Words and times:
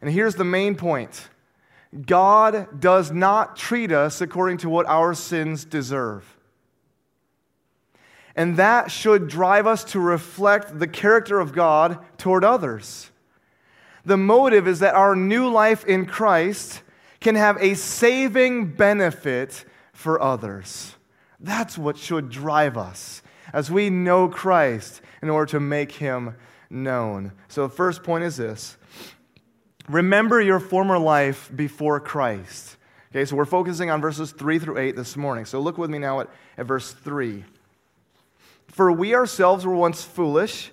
And 0.00 0.10
here's 0.10 0.34
the 0.34 0.44
main 0.44 0.74
point 0.74 1.28
God 2.06 2.80
does 2.80 3.10
not 3.10 3.56
treat 3.56 3.92
us 3.92 4.20
according 4.20 4.58
to 4.58 4.68
what 4.68 4.86
our 4.86 5.14
sins 5.14 5.64
deserve. 5.64 6.36
And 8.36 8.56
that 8.56 8.90
should 8.90 9.28
drive 9.28 9.66
us 9.66 9.82
to 9.84 10.00
reflect 10.00 10.78
the 10.78 10.86
character 10.86 11.40
of 11.40 11.52
God 11.52 11.98
toward 12.16 12.44
others. 12.44 13.10
The 14.04 14.16
motive 14.16 14.66
is 14.68 14.78
that 14.78 14.94
our 14.94 15.16
new 15.16 15.50
life 15.50 15.84
in 15.84 16.06
Christ 16.06 16.82
can 17.20 17.34
have 17.34 17.58
a 17.60 17.74
saving 17.74 18.72
benefit 18.76 19.64
for 19.92 20.22
others. 20.22 20.94
That's 21.38 21.76
what 21.76 21.98
should 21.98 22.30
drive 22.30 22.78
us 22.78 23.22
as 23.52 23.70
we 23.70 23.90
know 23.90 24.28
Christ 24.28 25.02
in 25.22 25.28
order 25.28 25.50
to 25.52 25.60
make 25.60 25.92
him 25.92 26.36
known. 26.70 27.32
So, 27.48 27.66
the 27.66 27.74
first 27.74 28.02
point 28.02 28.24
is 28.24 28.36
this 28.36 28.78
remember 29.90 30.40
your 30.40 30.60
former 30.60 30.98
life 30.98 31.50
before 31.54 32.00
Christ. 32.00 32.76
Okay, 33.10 33.24
so 33.24 33.34
we're 33.34 33.44
focusing 33.44 33.90
on 33.90 34.00
verses 34.00 34.30
3 34.30 34.60
through 34.60 34.78
8 34.78 34.94
this 34.94 35.16
morning. 35.16 35.44
So, 35.44 35.60
look 35.60 35.78
with 35.78 35.90
me 35.90 35.98
now 35.98 36.20
at, 36.20 36.28
at 36.56 36.66
verse 36.66 36.92
3. 36.92 37.44
For 38.68 38.92
we 38.92 39.14
ourselves 39.16 39.66
were 39.66 39.74
once 39.74 40.04
foolish, 40.04 40.70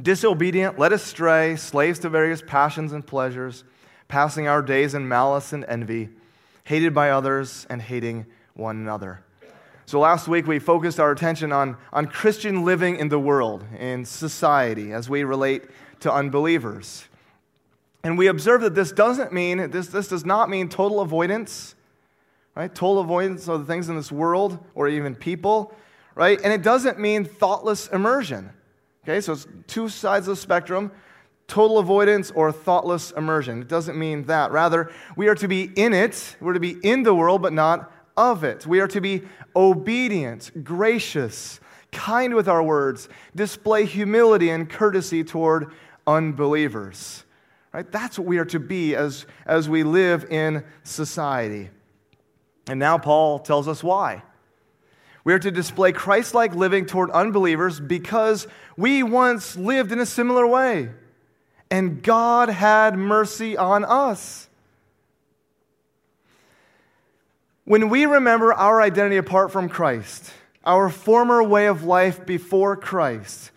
disobedient, 0.00 0.78
led 0.78 0.92
astray, 0.92 1.56
slaves 1.56 1.98
to 2.00 2.08
various 2.08 2.42
passions 2.46 2.92
and 2.92 3.06
pleasures, 3.06 3.64
passing 4.08 4.48
our 4.48 4.62
days 4.62 4.94
in 4.94 5.06
malice 5.06 5.52
and 5.52 5.64
envy, 5.66 6.08
hated 6.64 6.94
by 6.94 7.10
others 7.10 7.66
and 7.68 7.82
hating 7.82 8.24
one 8.54 8.76
another. 8.76 9.22
So 9.84 10.00
last 10.00 10.26
week 10.26 10.46
we 10.46 10.58
focused 10.58 10.98
our 11.00 11.10
attention 11.10 11.52
on, 11.52 11.76
on 11.92 12.06
Christian 12.06 12.64
living 12.64 12.96
in 12.96 13.08
the 13.10 13.18
world, 13.18 13.64
in 13.78 14.06
society, 14.06 14.92
as 14.92 15.10
we 15.10 15.24
relate 15.24 15.64
to 16.00 16.12
unbelievers. 16.12 17.09
And 18.02 18.16
we 18.16 18.28
observe 18.28 18.62
that 18.62 18.74
this 18.74 18.92
doesn't 18.92 19.32
mean, 19.32 19.70
this, 19.70 19.88
this 19.88 20.08
does 20.08 20.24
not 20.24 20.48
mean 20.48 20.68
total 20.68 21.00
avoidance, 21.00 21.74
right? 22.54 22.74
Total 22.74 23.00
avoidance 23.00 23.48
of 23.48 23.60
the 23.60 23.66
things 23.66 23.88
in 23.88 23.96
this 23.96 24.10
world 24.10 24.58
or 24.74 24.88
even 24.88 25.14
people, 25.14 25.74
right? 26.14 26.40
And 26.42 26.52
it 26.52 26.62
doesn't 26.62 26.98
mean 26.98 27.24
thoughtless 27.24 27.88
immersion. 27.88 28.50
Okay, 29.04 29.20
so 29.20 29.32
it's 29.32 29.46
two 29.66 29.88
sides 29.88 30.28
of 30.28 30.36
the 30.36 30.40
spectrum 30.40 30.92
total 31.50 31.78
avoidance 31.78 32.30
or 32.30 32.52
thoughtless 32.52 33.10
immersion. 33.10 33.60
It 33.60 33.68
doesn't 33.68 33.98
mean 33.98 34.22
that. 34.26 34.52
Rather, 34.52 34.90
we 35.16 35.26
are 35.26 35.34
to 35.34 35.48
be 35.48 35.64
in 35.74 35.92
it, 35.92 36.36
we're 36.40 36.52
to 36.52 36.60
be 36.60 36.76
in 36.82 37.02
the 37.02 37.12
world, 37.12 37.42
but 37.42 37.52
not 37.52 37.92
of 38.16 38.44
it. 38.44 38.66
We 38.66 38.80
are 38.80 38.86
to 38.88 39.00
be 39.00 39.22
obedient, 39.56 40.62
gracious, 40.62 41.60
kind 41.90 42.34
with 42.34 42.48
our 42.48 42.62
words, 42.62 43.08
display 43.34 43.84
humility 43.84 44.50
and 44.50 44.70
courtesy 44.70 45.24
toward 45.24 45.72
unbelievers. 46.06 47.24
Right? 47.72 47.90
That's 47.90 48.18
what 48.18 48.26
we 48.26 48.38
are 48.38 48.44
to 48.46 48.58
be 48.58 48.96
as, 48.96 49.26
as 49.46 49.68
we 49.68 49.84
live 49.84 50.24
in 50.24 50.64
society. 50.82 51.70
And 52.66 52.80
now 52.80 52.98
Paul 52.98 53.38
tells 53.38 53.68
us 53.68 53.82
why. 53.82 54.22
We 55.22 55.34
are 55.34 55.38
to 55.38 55.50
display 55.50 55.92
Christ 55.92 56.34
like 56.34 56.54
living 56.54 56.86
toward 56.86 57.10
unbelievers 57.10 57.78
because 57.78 58.46
we 58.76 59.02
once 59.02 59.56
lived 59.56 59.92
in 59.92 60.00
a 60.00 60.06
similar 60.06 60.46
way, 60.46 60.88
and 61.70 62.02
God 62.02 62.48
had 62.48 62.96
mercy 62.96 63.56
on 63.56 63.84
us. 63.84 64.48
When 67.64 67.88
we 67.88 68.06
remember 68.06 68.52
our 68.52 68.80
identity 68.80 69.18
apart 69.18 69.52
from 69.52 69.68
Christ, 69.68 70.32
our 70.64 70.88
former 70.88 71.42
way 71.42 71.66
of 71.66 71.84
life 71.84 72.26
before 72.26 72.74
Christ, 72.74 73.52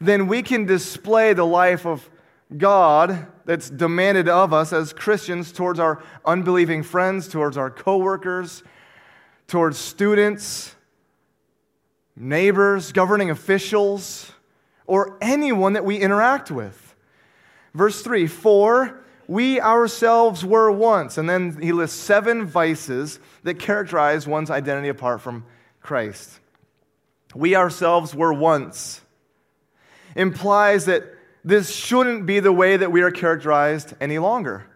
then 0.00 0.26
we 0.26 0.42
can 0.42 0.64
display 0.64 1.32
the 1.32 1.46
life 1.46 1.86
of 1.86 2.08
God 2.58 3.26
that's 3.44 3.70
demanded 3.70 4.28
of 4.28 4.52
us 4.52 4.72
as 4.72 4.92
Christians 4.92 5.52
towards 5.52 5.78
our 5.78 6.02
unbelieving 6.24 6.82
friends, 6.82 7.28
towards 7.28 7.56
our 7.56 7.70
coworkers, 7.70 8.62
towards 9.46 9.78
students, 9.78 10.74
neighbors, 12.16 12.92
governing 12.92 13.30
officials, 13.30 14.32
or 14.86 15.18
anyone 15.20 15.72
that 15.74 15.84
we 15.84 15.96
interact 15.96 16.50
with. 16.50 16.94
Verse 17.74 18.02
3 18.02 18.26
For 18.26 19.02
we 19.26 19.60
ourselves 19.60 20.44
were 20.44 20.70
once. 20.70 21.18
And 21.18 21.28
then 21.28 21.60
he 21.60 21.72
lists 21.72 21.98
seven 21.98 22.44
vices 22.44 23.18
that 23.44 23.58
characterize 23.58 24.26
one's 24.26 24.50
identity 24.50 24.88
apart 24.88 25.20
from 25.20 25.44
Christ. 25.80 26.40
We 27.34 27.56
ourselves 27.56 28.14
were 28.14 28.32
once 28.32 29.00
implies 30.14 30.86
that 30.86 31.04
this 31.44 31.74
shouldn't 31.74 32.26
be 32.26 32.40
the 32.40 32.52
way 32.52 32.76
that 32.76 32.92
we 32.92 33.02
are 33.02 33.10
characterized 33.10 33.94
any 34.00 34.18
longer. 34.18 34.66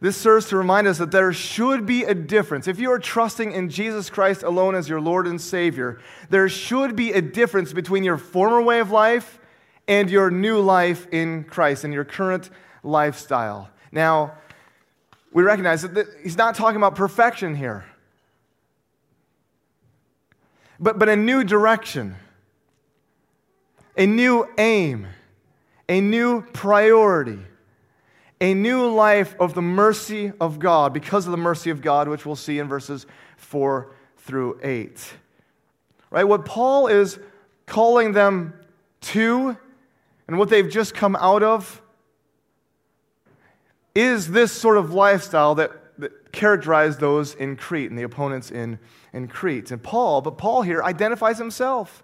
This 0.00 0.16
serves 0.16 0.48
to 0.48 0.56
remind 0.56 0.88
us 0.88 0.98
that 0.98 1.12
there 1.12 1.32
should 1.32 1.86
be 1.86 2.02
a 2.02 2.12
difference. 2.12 2.66
If 2.66 2.80
you 2.80 2.90
are 2.90 2.98
trusting 2.98 3.52
in 3.52 3.70
Jesus 3.70 4.10
Christ 4.10 4.42
alone 4.42 4.74
as 4.74 4.88
your 4.88 5.00
Lord 5.00 5.28
and 5.28 5.40
Savior, 5.40 6.00
there 6.28 6.48
should 6.48 6.96
be 6.96 7.12
a 7.12 7.22
difference 7.22 7.72
between 7.72 8.02
your 8.02 8.18
former 8.18 8.60
way 8.60 8.80
of 8.80 8.90
life 8.90 9.38
and 9.86 10.10
your 10.10 10.28
new 10.28 10.58
life 10.58 11.06
in 11.12 11.44
Christ 11.44 11.84
and 11.84 11.94
your 11.94 12.04
current 12.04 12.50
lifestyle. 12.82 13.70
Now, 13.92 14.32
we 15.32 15.44
recognize 15.44 15.82
that 15.82 16.06
he's 16.22 16.36
not 16.36 16.56
talking 16.56 16.76
about 16.76 16.96
perfection 16.96 17.54
here, 17.54 17.84
but, 20.80 20.98
but 20.98 21.08
a 21.08 21.16
new 21.16 21.44
direction, 21.44 22.16
a 23.96 24.06
new 24.06 24.48
aim, 24.58 25.06
a 25.88 26.00
new 26.00 26.42
priority, 26.42 27.38
a 28.40 28.54
new 28.54 28.88
life 28.88 29.34
of 29.38 29.54
the 29.54 29.62
mercy 29.62 30.32
of 30.40 30.58
God 30.58 30.92
because 30.92 31.26
of 31.26 31.30
the 31.30 31.38
mercy 31.38 31.70
of 31.70 31.80
God, 31.80 32.08
which 32.08 32.26
we'll 32.26 32.36
see 32.36 32.58
in 32.58 32.68
verses 32.68 33.06
4 33.36 33.92
through 34.18 34.58
8. 34.62 35.12
Right? 36.10 36.24
What 36.24 36.44
Paul 36.44 36.88
is 36.88 37.18
calling 37.66 38.12
them 38.12 38.54
to 39.02 39.56
and 40.28 40.38
what 40.38 40.48
they've 40.48 40.68
just 40.68 40.94
come 40.94 41.16
out 41.16 41.42
of 41.42 41.82
is 43.94 44.30
this 44.30 44.52
sort 44.52 44.78
of 44.78 44.92
lifestyle 44.94 45.54
that, 45.56 45.70
that 45.98 46.32
characterized 46.32 47.00
those 47.00 47.34
in 47.34 47.56
Crete 47.56 47.90
and 47.90 47.98
the 47.98 48.04
opponents 48.04 48.50
in, 48.50 48.78
in 49.12 49.28
Crete. 49.28 49.70
And 49.70 49.82
Paul, 49.82 50.22
but 50.22 50.38
Paul 50.38 50.62
here 50.62 50.82
identifies 50.82 51.38
himself. 51.38 52.02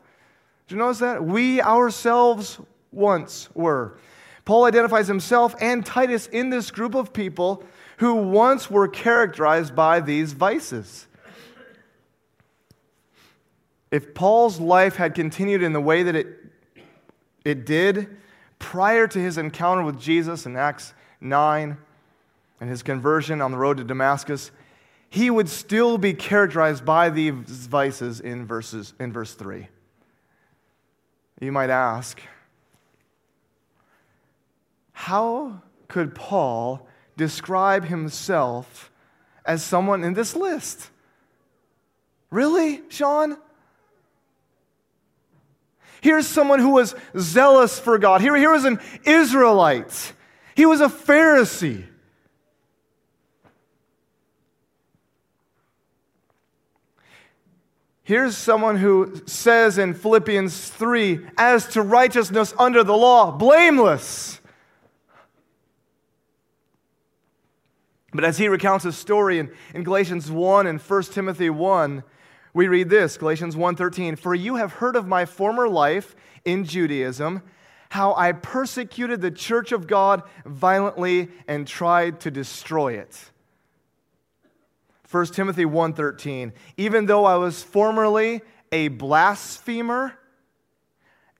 Do 0.68 0.74
you 0.74 0.78
notice 0.78 0.98
that? 0.98 1.24
We 1.24 1.62
ourselves 1.62 2.60
once 2.92 3.48
were. 3.54 3.98
Paul 4.44 4.64
identifies 4.64 5.08
himself 5.08 5.54
and 5.60 5.84
Titus 5.84 6.26
in 6.26 6.50
this 6.50 6.70
group 6.70 6.94
of 6.94 7.12
people 7.12 7.64
who 7.98 8.14
once 8.14 8.70
were 8.70 8.86
characterized 8.86 9.74
by 9.74 10.00
these 10.00 10.32
vices. 10.34 11.06
If 13.90 14.14
Paul's 14.14 14.60
life 14.60 14.96
had 14.96 15.14
continued 15.14 15.62
in 15.62 15.72
the 15.72 15.80
way 15.80 16.02
that 16.02 16.14
it, 16.14 16.26
it 17.44 17.64
did 17.64 18.18
prior 18.58 19.06
to 19.06 19.18
his 19.18 19.38
encounter 19.38 19.82
with 19.82 19.98
Jesus 19.98 20.44
in 20.44 20.56
Acts 20.56 20.92
9 21.22 21.78
and 22.60 22.70
his 22.70 22.82
conversion 22.82 23.40
on 23.40 23.52
the 23.52 23.56
road 23.56 23.78
to 23.78 23.84
Damascus, 23.84 24.50
he 25.08 25.30
would 25.30 25.48
still 25.48 25.96
be 25.96 26.12
characterized 26.12 26.84
by 26.84 27.08
these 27.08 27.32
vices 27.32 28.20
in, 28.20 28.46
verses, 28.46 28.92
in 29.00 29.12
verse 29.12 29.32
3. 29.32 29.68
You 31.40 31.52
might 31.52 31.70
ask, 31.70 32.20
how 34.92 35.62
could 35.86 36.14
Paul 36.14 36.86
describe 37.16 37.84
himself 37.84 38.90
as 39.44 39.62
someone 39.62 40.02
in 40.02 40.14
this 40.14 40.34
list? 40.34 40.90
Really, 42.30 42.82
Sean? 42.88 43.38
Here's 46.00 46.26
someone 46.26 46.58
who 46.58 46.70
was 46.70 46.94
zealous 47.16 47.78
for 47.78 47.98
God. 47.98 48.20
Here, 48.20 48.36
here 48.36 48.52
was 48.52 48.64
an 48.64 48.80
Israelite. 49.04 50.12
He 50.54 50.66
was 50.66 50.80
a 50.80 50.88
Pharisee. 50.88 51.84
Here's 58.08 58.38
someone 58.38 58.78
who 58.78 59.20
says 59.26 59.76
in 59.76 59.92
Philippians 59.92 60.70
3 60.70 61.26
as 61.36 61.66
to 61.74 61.82
righteousness 61.82 62.54
under 62.58 62.82
the 62.82 62.96
law, 62.96 63.30
blameless. 63.30 64.40
But 68.14 68.24
as 68.24 68.38
he 68.38 68.48
recounts 68.48 68.86
his 68.86 68.96
story 68.96 69.38
in, 69.38 69.50
in 69.74 69.84
Galatians 69.84 70.30
1 70.30 70.66
and 70.66 70.80
1 70.80 71.02
Timothy 71.02 71.50
1, 71.50 72.02
we 72.54 72.66
read 72.66 72.88
this 72.88 73.18
Galatians 73.18 73.56
1:13 73.56 74.18
For 74.18 74.34
you 74.34 74.56
have 74.56 74.72
heard 74.72 74.96
of 74.96 75.06
my 75.06 75.26
former 75.26 75.68
life 75.68 76.16
in 76.46 76.64
Judaism 76.64 77.42
how 77.90 78.14
I 78.14 78.32
persecuted 78.32 79.20
the 79.20 79.30
church 79.30 79.70
of 79.70 79.86
God 79.86 80.22
violently 80.46 81.28
and 81.46 81.66
tried 81.66 82.20
to 82.20 82.30
destroy 82.30 82.94
it. 82.94 83.32
1 85.10 85.26
Timothy 85.26 85.64
1:13 85.64 86.52
Even 86.76 87.06
though 87.06 87.24
I 87.24 87.36
was 87.36 87.62
formerly 87.62 88.42
a 88.70 88.88
blasphemer, 88.88 90.18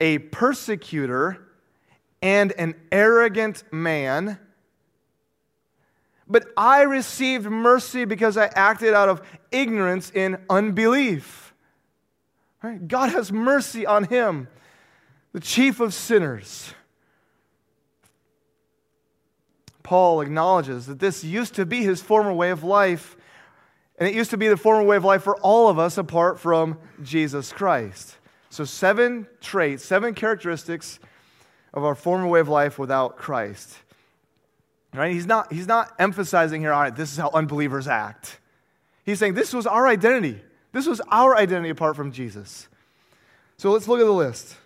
a 0.00 0.18
persecutor, 0.18 1.38
and 2.22 2.52
an 2.52 2.74
arrogant 2.90 3.64
man. 3.72 4.38
But 6.26 6.46
I 6.56 6.82
received 6.82 7.46
mercy 7.46 8.04
because 8.04 8.36
I 8.36 8.46
acted 8.46 8.94
out 8.94 9.08
of 9.08 9.22
ignorance 9.50 10.10
in 10.10 10.38
unbelief. 10.50 11.54
Right? 12.62 12.86
God 12.86 13.10
has 13.10 13.30
mercy 13.32 13.86
on 13.86 14.04
him, 14.04 14.48
the 15.32 15.40
chief 15.40 15.80
of 15.80 15.94
sinners. 15.94 16.74
Paul 19.82 20.20
acknowledges 20.20 20.86
that 20.86 20.98
this 20.98 21.24
used 21.24 21.54
to 21.54 21.64
be 21.64 21.82
his 21.82 22.02
former 22.02 22.32
way 22.32 22.50
of 22.50 22.62
life, 22.62 23.16
and 23.98 24.08
it 24.08 24.14
used 24.14 24.30
to 24.30 24.36
be 24.36 24.48
the 24.48 24.56
former 24.56 24.84
way 24.84 24.96
of 24.96 25.04
life 25.04 25.22
for 25.22 25.36
all 25.38 25.68
of 25.68 25.78
us 25.78 25.98
apart 25.98 26.38
from 26.38 26.78
Jesus 27.02 27.52
Christ. 27.52 28.16
So, 28.50 28.64
seven 28.64 29.26
traits, 29.40 29.84
seven 29.84 30.14
characteristics 30.14 31.00
of 31.74 31.84
our 31.84 31.94
former 31.94 32.26
way 32.26 32.40
of 32.40 32.48
life 32.48 32.78
without 32.78 33.16
Christ. 33.16 33.76
Right? 34.94 35.12
He's 35.12 35.26
not, 35.26 35.52
he's 35.52 35.66
not 35.66 35.94
emphasizing 35.98 36.62
here, 36.62 36.72
all 36.72 36.80
right, 36.80 36.96
this 36.96 37.12
is 37.12 37.18
how 37.18 37.30
unbelievers 37.34 37.86
act. 37.86 38.40
He's 39.04 39.18
saying 39.18 39.34
this 39.34 39.52
was 39.52 39.66
our 39.66 39.86
identity. 39.86 40.40
This 40.72 40.86
was 40.86 41.00
our 41.10 41.36
identity 41.36 41.70
apart 41.70 41.96
from 41.96 42.12
Jesus. 42.12 42.68
So 43.58 43.70
let's 43.70 43.88
look 43.88 44.00
at 44.00 44.06
the 44.06 44.12
list. 44.12 44.56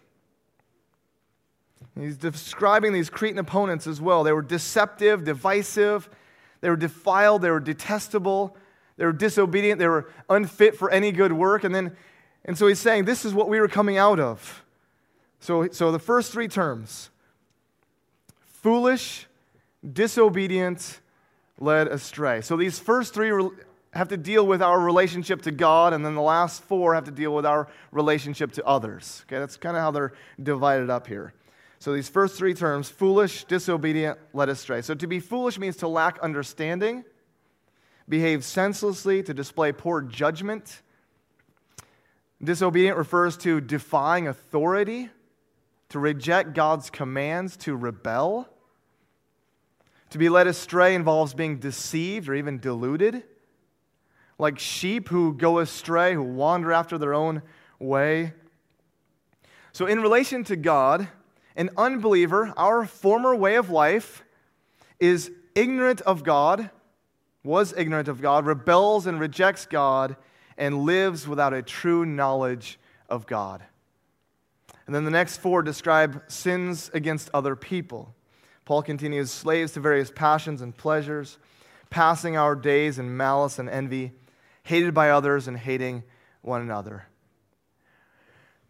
He's 1.99 2.17
describing 2.17 2.93
these 2.93 3.11
Cretan 3.11 3.39
opponents 3.39 3.87
as 3.87 4.01
well. 4.01 4.23
They 4.23 4.33
were 4.33 4.43
deceptive, 4.43 5.25
divisive, 5.25 6.09
they 6.61 6.71
were 6.71 6.77
defiled, 6.77 7.43
they 7.43 7.51
were 7.51 7.61
detestable, 7.61 8.57
they 9.03 9.07
were 9.07 9.13
disobedient, 9.13 9.81
they 9.81 9.89
were 9.89 10.09
unfit 10.31 10.77
for 10.77 10.89
any 10.89 11.11
good 11.11 11.33
work. 11.33 11.65
And 11.65 11.75
then, 11.75 11.97
and 12.45 12.57
so 12.57 12.69
he's 12.69 12.79
saying, 12.79 13.05
this 13.05 13.25
is 13.25 13.35
what 13.35 13.49
we 13.49 13.59
were 13.59 13.67
coming 13.67 13.99
out 13.99 14.21
of. 14.21 14.63
So, 15.41 15.69
so 15.73 15.91
the 15.91 15.99
first 15.99 16.31
three 16.31 16.47
terms 16.47 17.11
foolish, 18.47 19.27
disobedient, 19.93 21.01
led 21.59 21.89
astray. 21.89 22.43
So 22.43 22.57
these 22.57 22.79
first 22.79 23.13
three 23.13 23.33
have 23.93 24.07
to 24.07 24.17
deal 24.17 24.47
with 24.47 24.63
our 24.63 24.79
relationship 24.79 25.43
to 25.43 25.51
God, 25.51 25.95
and 25.95 26.07
then 26.07 26.15
the 26.15 26.23
last 26.23 26.63
four 26.63 26.95
have 26.95 27.07
to 27.07 27.11
deal 27.11 27.35
with 27.35 27.45
our 27.45 27.67
relationship 27.91 28.53
to 28.53 28.65
others. 28.65 29.25
Okay, 29.27 29.41
that's 29.41 29.57
kind 29.57 29.77
of 29.77 29.83
how 29.83 29.91
they're 29.91 30.13
divided 30.41 30.91
up 30.91 31.09
here. 31.09 31.35
So 31.81 31.93
these 31.93 32.09
first 32.09 32.37
three 32.37 32.55
terms 32.55 32.89
foolish, 32.89 33.43
disobedient, 33.47 34.17
led 34.33 34.49
astray. 34.49 34.81
So 34.81 34.95
to 34.95 35.09
be 35.09 35.19
foolish 35.19 35.59
means 35.59 35.75
to 35.79 35.89
lack 35.89 36.21
understanding, 36.21 37.05
behave 38.09 38.45
senselessly, 38.45 39.23
to 39.23 39.35
display 39.35 39.73
poor 39.73 40.01
judgment. 40.01 40.83
Disobedient 42.43 42.97
refers 42.97 43.37
to 43.39 43.61
defying 43.61 44.27
authority, 44.27 45.11
to 45.91 45.99
reject 45.99 46.55
God's 46.55 46.91
commands, 46.91 47.57
to 47.59 47.77
rebel. 47.77 48.49
To 50.11 50.19
be 50.19 50.29
led 50.29 50.47
astray 50.47 50.95
involves 50.95 51.35
being 51.35 51.59
deceived 51.59 52.29
or 52.29 52.35
even 52.35 52.59
deluded, 52.59 53.23
like 54.39 54.59
sheep 54.59 55.09
who 55.09 55.35
go 55.35 55.59
astray, 55.59 56.15
who 56.15 56.23
wander 56.23 56.73
after 56.73 56.99
their 56.99 57.15
own 57.15 57.43
way. 57.79 58.33
So, 59.73 59.87
in 59.87 60.01
relation 60.01 60.45
to 60.45 60.57
God, 60.57 61.09
an 61.57 61.71
unbeliever, 61.77 62.53
our 62.57 62.85
former 62.85 63.35
way 63.35 63.55
of 63.55 63.71
life, 63.71 64.25
is 65.01 65.31
ignorant 65.55 66.01
of 66.03 66.25
God, 66.25 66.71
was 67.45 67.75
ignorant 67.77 68.09
of 68.09 68.23
God, 68.23 68.47
rebels 68.47 69.07
and 69.07 69.19
rejects 69.19 69.67
God, 69.67 70.17
and 70.57 70.83
lives 70.83 71.27
without 71.27 71.53
a 71.53 71.63
true 71.63 72.05
knowledge 72.07 72.79
of 73.09 73.27
God. 73.27 73.63
And 74.87 74.95
then 74.95 75.05
the 75.05 75.11
next 75.11 75.39
four 75.39 75.63
describe 75.63 76.23
sins 76.29 76.91
against 76.93 77.31
other 77.33 77.57
people. 77.57 78.15
Paul 78.65 78.83
continues 78.83 79.31
slaves 79.31 79.73
to 79.73 79.81
various 79.81 80.11
passions 80.11 80.63
and 80.63 80.77
pleasures, 80.77 81.39
passing 81.91 82.37
our 82.37 82.55
days 82.55 82.99
in 82.99 83.17
malice 83.17 83.59
and 83.59 83.69
envy, 83.69 84.13
hated 84.63 84.95
by 84.95 85.11
others 85.11 85.49
and 85.49 85.57
hating 85.57 86.05
one 86.43 86.63
another. 86.63 87.07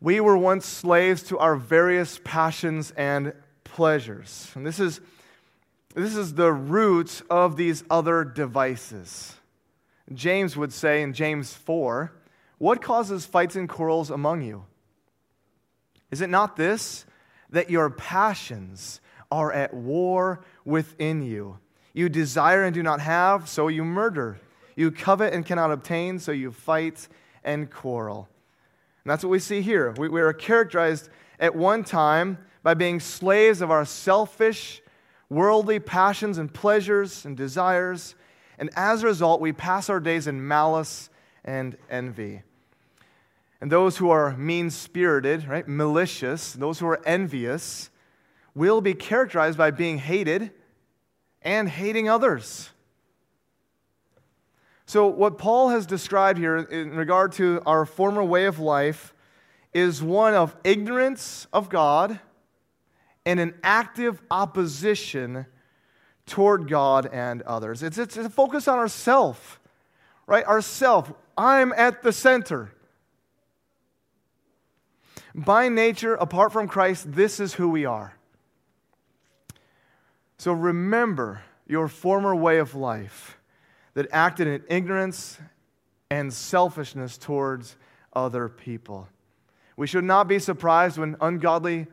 We 0.00 0.19
were 0.20 0.36
once 0.36 0.66
slaves 0.66 1.22
to 1.24 1.38
our 1.38 1.56
various 1.56 2.20
passions 2.24 2.90
and 2.96 3.34
pleasures. 3.64 4.50
And 4.54 4.66
this 4.66 4.80
is, 4.80 5.00
this 6.00 6.16
is 6.16 6.34
the 6.34 6.52
root 6.52 7.22
of 7.28 7.56
these 7.56 7.84
other 7.90 8.24
devices. 8.24 9.34
James 10.12 10.56
would 10.56 10.72
say 10.72 11.02
in 11.02 11.12
James 11.12 11.54
4 11.54 12.12
What 12.58 12.82
causes 12.82 13.26
fights 13.26 13.56
and 13.56 13.68
quarrels 13.68 14.10
among 14.10 14.42
you? 14.42 14.64
Is 16.10 16.20
it 16.20 16.30
not 16.30 16.56
this, 16.56 17.06
that 17.50 17.70
your 17.70 17.90
passions 17.90 19.00
are 19.32 19.50
at 19.50 19.72
war 19.72 20.44
within 20.64 21.22
you. 21.22 21.58
You 21.94 22.10
desire 22.10 22.64
and 22.64 22.74
do 22.74 22.82
not 22.82 23.00
have, 23.00 23.48
so 23.48 23.68
you 23.68 23.82
murder. 23.82 24.38
You 24.76 24.90
covet 24.90 25.32
and 25.32 25.44
cannot 25.44 25.72
obtain, 25.72 26.18
so 26.18 26.32
you 26.32 26.52
fight 26.52 27.08
and 27.42 27.70
quarrel. 27.70 28.28
And 29.04 29.10
that's 29.10 29.24
what 29.24 29.30
we 29.30 29.38
see 29.38 29.62
here. 29.62 29.92
We, 29.92 30.10
we 30.10 30.20
are 30.20 30.34
characterized 30.34 31.08
at 31.40 31.56
one 31.56 31.82
time 31.82 32.38
by 32.62 32.74
being 32.74 33.00
slaves 33.00 33.62
of 33.62 33.70
our 33.70 33.86
selfish, 33.86 34.81
worldly 35.32 35.81
passions 35.81 36.38
and 36.38 36.52
pleasures 36.52 37.25
and 37.25 37.37
desires. 37.37 38.14
And 38.58 38.70
as 38.76 39.02
a 39.02 39.06
result, 39.06 39.40
we 39.40 39.52
pass 39.52 39.88
our 39.88 39.99
days 39.99 40.26
in 40.26 40.46
malice 40.46 41.11
and 41.44 41.76
envy. 41.90 42.43
And 43.61 43.73
those 43.73 43.96
who 43.96 44.11
are 44.11 44.37
mean 44.37 44.70
spirited, 44.70 45.49
right, 45.49 45.67
malicious, 45.67 46.52
those 46.52 46.79
who 46.81 46.87
are 46.87 47.00
envious, 47.06 47.90
will 48.55 48.81
be 48.81 48.93
characterized 48.93 49.56
by 49.56 49.70
being 49.70 49.99
hated 49.99 50.50
and 51.40 51.69
hating 51.69 52.08
others. 52.08 52.70
So, 54.84 55.06
what 55.06 55.38
Paul 55.38 55.70
has 55.70 55.87
described 55.87 56.38
here 56.38 56.56
in 56.56 56.90
regard 56.90 57.32
to 57.32 57.62
our 57.64 57.87
former 57.87 58.23
way 58.23 58.44
of 58.44 58.58
life 58.58 59.14
is 59.73 60.02
one 60.02 60.34
of 60.34 60.55
ignorance 60.64 61.46
of 61.52 61.70
God 61.70 62.20
and 63.24 63.38
an 63.40 63.54
active 63.62 64.20
opposition 64.30 65.46
toward 66.26 66.69
God 66.69 67.08
and 67.12 67.42
others. 67.42 67.82
It's, 67.82 67.98
it's 67.98 68.16
a 68.16 68.28
focus 68.28 68.69
on 68.69 68.78
ourself, 68.78 69.60
right? 70.26 70.44
Ourself. 70.44 71.12
I'm 71.36 71.72
at 71.72 72.02
the 72.02 72.12
center. 72.12 72.72
By 75.34 75.69
nature, 75.69 76.14
apart 76.14 76.52
from 76.52 76.69
Christ, 76.69 77.12
this 77.12 77.40
is 77.40 77.54
who 77.54 77.69
we 77.69 77.84
are. 77.84 78.14
So 80.38 80.52
remember 80.52 81.42
your 81.66 81.88
former 81.88 82.34
way 82.34 82.58
of 82.58 82.74
life 82.74 83.38
that 83.94 84.08
acted 84.10 84.46
in 84.46 84.62
ignorance 84.69 85.38
and 86.10 86.32
selfishness 86.32 87.17
towards 87.17 87.76
other 88.12 88.48
people. 88.48 89.08
We 89.76 89.86
should 89.86 90.05
not 90.05 90.29
be 90.29 90.38
surprised 90.38 90.98
when 90.98 91.17
ungodly 91.20 91.86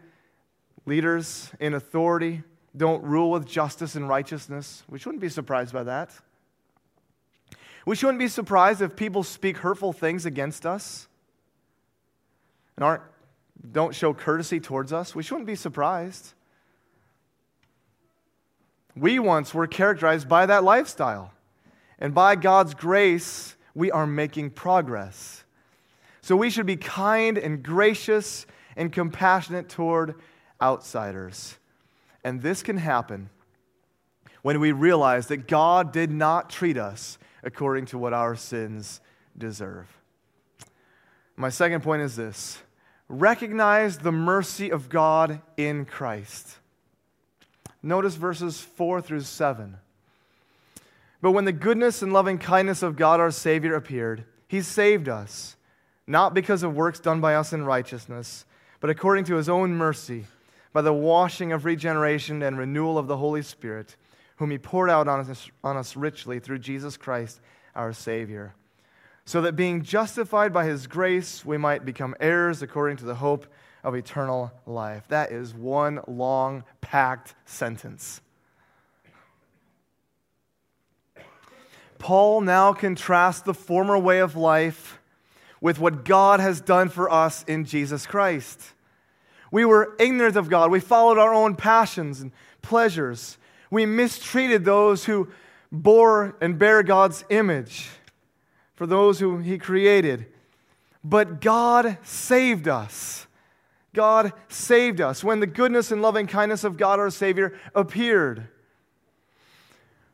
leaders 0.90 1.52
in 1.60 1.76
authority 1.76 2.44
don't 2.76 3.04
rule 3.04 3.32
with 3.32 3.48
justice 3.48 3.96
and 3.96 4.10
righteousness. 4.10 4.84
We 4.90 5.00
shouldn't 5.00 5.22
be 5.22 5.30
surprised 5.30 5.72
by 5.72 5.84
that. 5.84 6.12
We 7.86 7.96
shouldn't 7.96 8.20
be 8.20 8.28
surprised 8.28 8.82
if 8.82 8.96
people 8.96 9.24
speak 9.24 9.58
hurtful 9.58 9.94
things 9.94 10.26
against 10.26 10.66
us 10.66 11.08
and 12.76 12.84
aren't, 12.84 13.04
don't 13.72 13.96
show 13.96 14.14
courtesy 14.14 14.60
towards 14.60 14.92
us. 14.92 15.16
We 15.16 15.24
shouldn't 15.24 15.48
be 15.48 15.56
surprised. 15.56 16.34
We 18.96 19.20
once 19.20 19.54
were 19.54 19.68
characterized 19.68 20.28
by 20.28 20.46
that 20.48 20.64
lifestyle. 20.64 21.34
And 22.00 22.14
by 22.14 22.36
God's 22.36 22.74
grace, 22.74 23.56
we 23.76 23.92
are 23.92 24.08
making 24.08 24.52
progress. 24.52 25.44
So 26.22 26.36
we 26.36 26.50
should 26.50 26.66
be 26.66 26.78
kind 26.78 27.38
and 27.38 27.64
gracious 27.64 28.46
and 28.76 28.92
compassionate 28.92 29.70
toward 29.70 30.16
outsiders. 30.62 31.58
And 32.24 32.42
this 32.42 32.64
can 32.64 32.78
happen 32.78 33.30
when 34.42 34.60
we 34.60 34.72
realize 34.72 35.28
that 35.28 35.48
God 35.48 35.92
did 35.92 36.12
not 36.12 36.50
treat 36.50 36.78
us 36.78 37.18
according 37.44 37.86
to 37.88 37.98
what 37.98 38.14
our 38.14 38.36
sins 38.36 39.02
deserve. 39.38 39.88
My 41.36 41.50
second 41.50 41.82
point 41.84 42.02
is 42.02 42.16
this 42.16 42.60
recognize 43.08 44.00
the 44.00 44.12
mercy 44.12 44.72
of 44.72 44.90
God 44.90 45.42
in 45.58 45.86
Christ. 45.86 46.58
Notice 47.82 48.16
verses 48.16 48.60
4 48.60 49.02
through 49.02 49.22
7. 49.22 49.78
But 51.22 51.32
when 51.32 51.46
the 51.46 51.52
goodness 51.52 52.02
and 52.02 52.14
loving 52.14 52.38
kindness 52.38 52.84
of 52.84 52.96
God 52.96 53.20
our 53.20 53.32
Savior 53.32 53.76
appeared, 53.76 54.26
he 54.48 54.62
saved 54.62 55.10
us, 55.10 55.56
not 56.08 56.34
because 56.34 56.64
of 56.64 56.76
works 56.76 57.00
done 57.00 57.22
by 57.22 57.36
us 57.36 57.54
in 57.54 57.66
righteousness, 57.66 58.46
but 58.80 58.90
according 58.90 59.26
to 59.26 59.36
his 59.36 59.50
own 59.50 59.76
mercy, 59.76 60.26
by 60.72 60.82
the 60.82 60.94
washing 60.94 61.52
of 61.52 61.66
regeneration 61.66 62.42
and 62.44 62.58
renewal 62.58 62.98
of 62.98 63.08
the 63.08 63.18
Holy 63.18 63.42
Spirit, 63.42 63.96
whom 64.38 64.52
he 64.52 64.58
poured 64.58 64.90
out 64.90 65.08
on 65.08 65.20
us, 65.20 65.50
on 65.64 65.78
us 65.78 65.96
richly 65.96 66.40
through 66.40 66.60
Jesus 66.60 66.98
Christ 66.98 67.40
our 67.76 67.94
Savior, 67.94 68.54
so 69.26 69.42
that 69.42 69.56
being 69.56 69.84
justified 69.84 70.54
by 70.54 70.66
his 70.66 70.88
grace, 70.88 71.46
we 71.46 71.58
might 71.58 71.86
become 71.86 72.16
heirs 72.20 72.62
according 72.62 72.98
to 72.98 73.06
the 73.06 73.16
hope 73.16 73.46
of 73.84 73.96
eternal 73.96 74.52
life. 74.66 75.04
That 75.10 75.32
is 75.32 75.54
one 75.54 76.02
long, 76.08 76.64
packed 76.82 77.36
sentence. 77.46 78.22
Paul 81.98 82.42
now 82.42 82.74
contrasts 82.74 83.42
the 83.42 83.54
former 83.54 83.98
way 83.98 84.20
of 84.20 84.36
life 84.36 85.00
with 85.62 85.80
what 85.80 86.06
God 86.06 86.40
has 86.40 86.62
done 86.62 86.90
for 86.90 87.12
us 87.12 87.44
in 87.44 87.66
Jesus 87.66 88.06
Christ. 88.06 88.74
We 89.52 89.66
were 89.66 89.96
ignorant 90.00 90.36
of 90.36 90.50
God. 90.50 90.72
We 90.72 90.80
followed 90.80 91.18
our 91.18 91.34
own 91.34 91.56
passions 91.56 92.22
and 92.22 92.32
pleasures. 92.62 93.38
We 93.72 93.86
mistreated 93.86 94.66
those 94.66 95.06
who 95.06 95.30
bore 95.72 96.36
and 96.42 96.58
bear 96.58 96.84
God's 96.84 97.24
image 97.30 97.90
for 98.76 98.88
those 98.88 99.20
who 99.20 99.40
He 99.40 99.58
created. 99.58 100.26
But 101.04 101.42
God 101.42 101.98
saved 102.04 102.68
us. 102.68 103.28
God 103.94 104.34
saved 104.50 105.02
us 105.02 105.24
when 105.24 105.40
the 105.40 105.48
goodness 105.48 105.92
and 105.92 106.02
loving 106.02 106.28
kindness 106.28 106.64
of 106.64 106.78
God 106.78 107.00
our 107.00 107.10
Savior 107.10 107.58
appeared. 107.74 108.48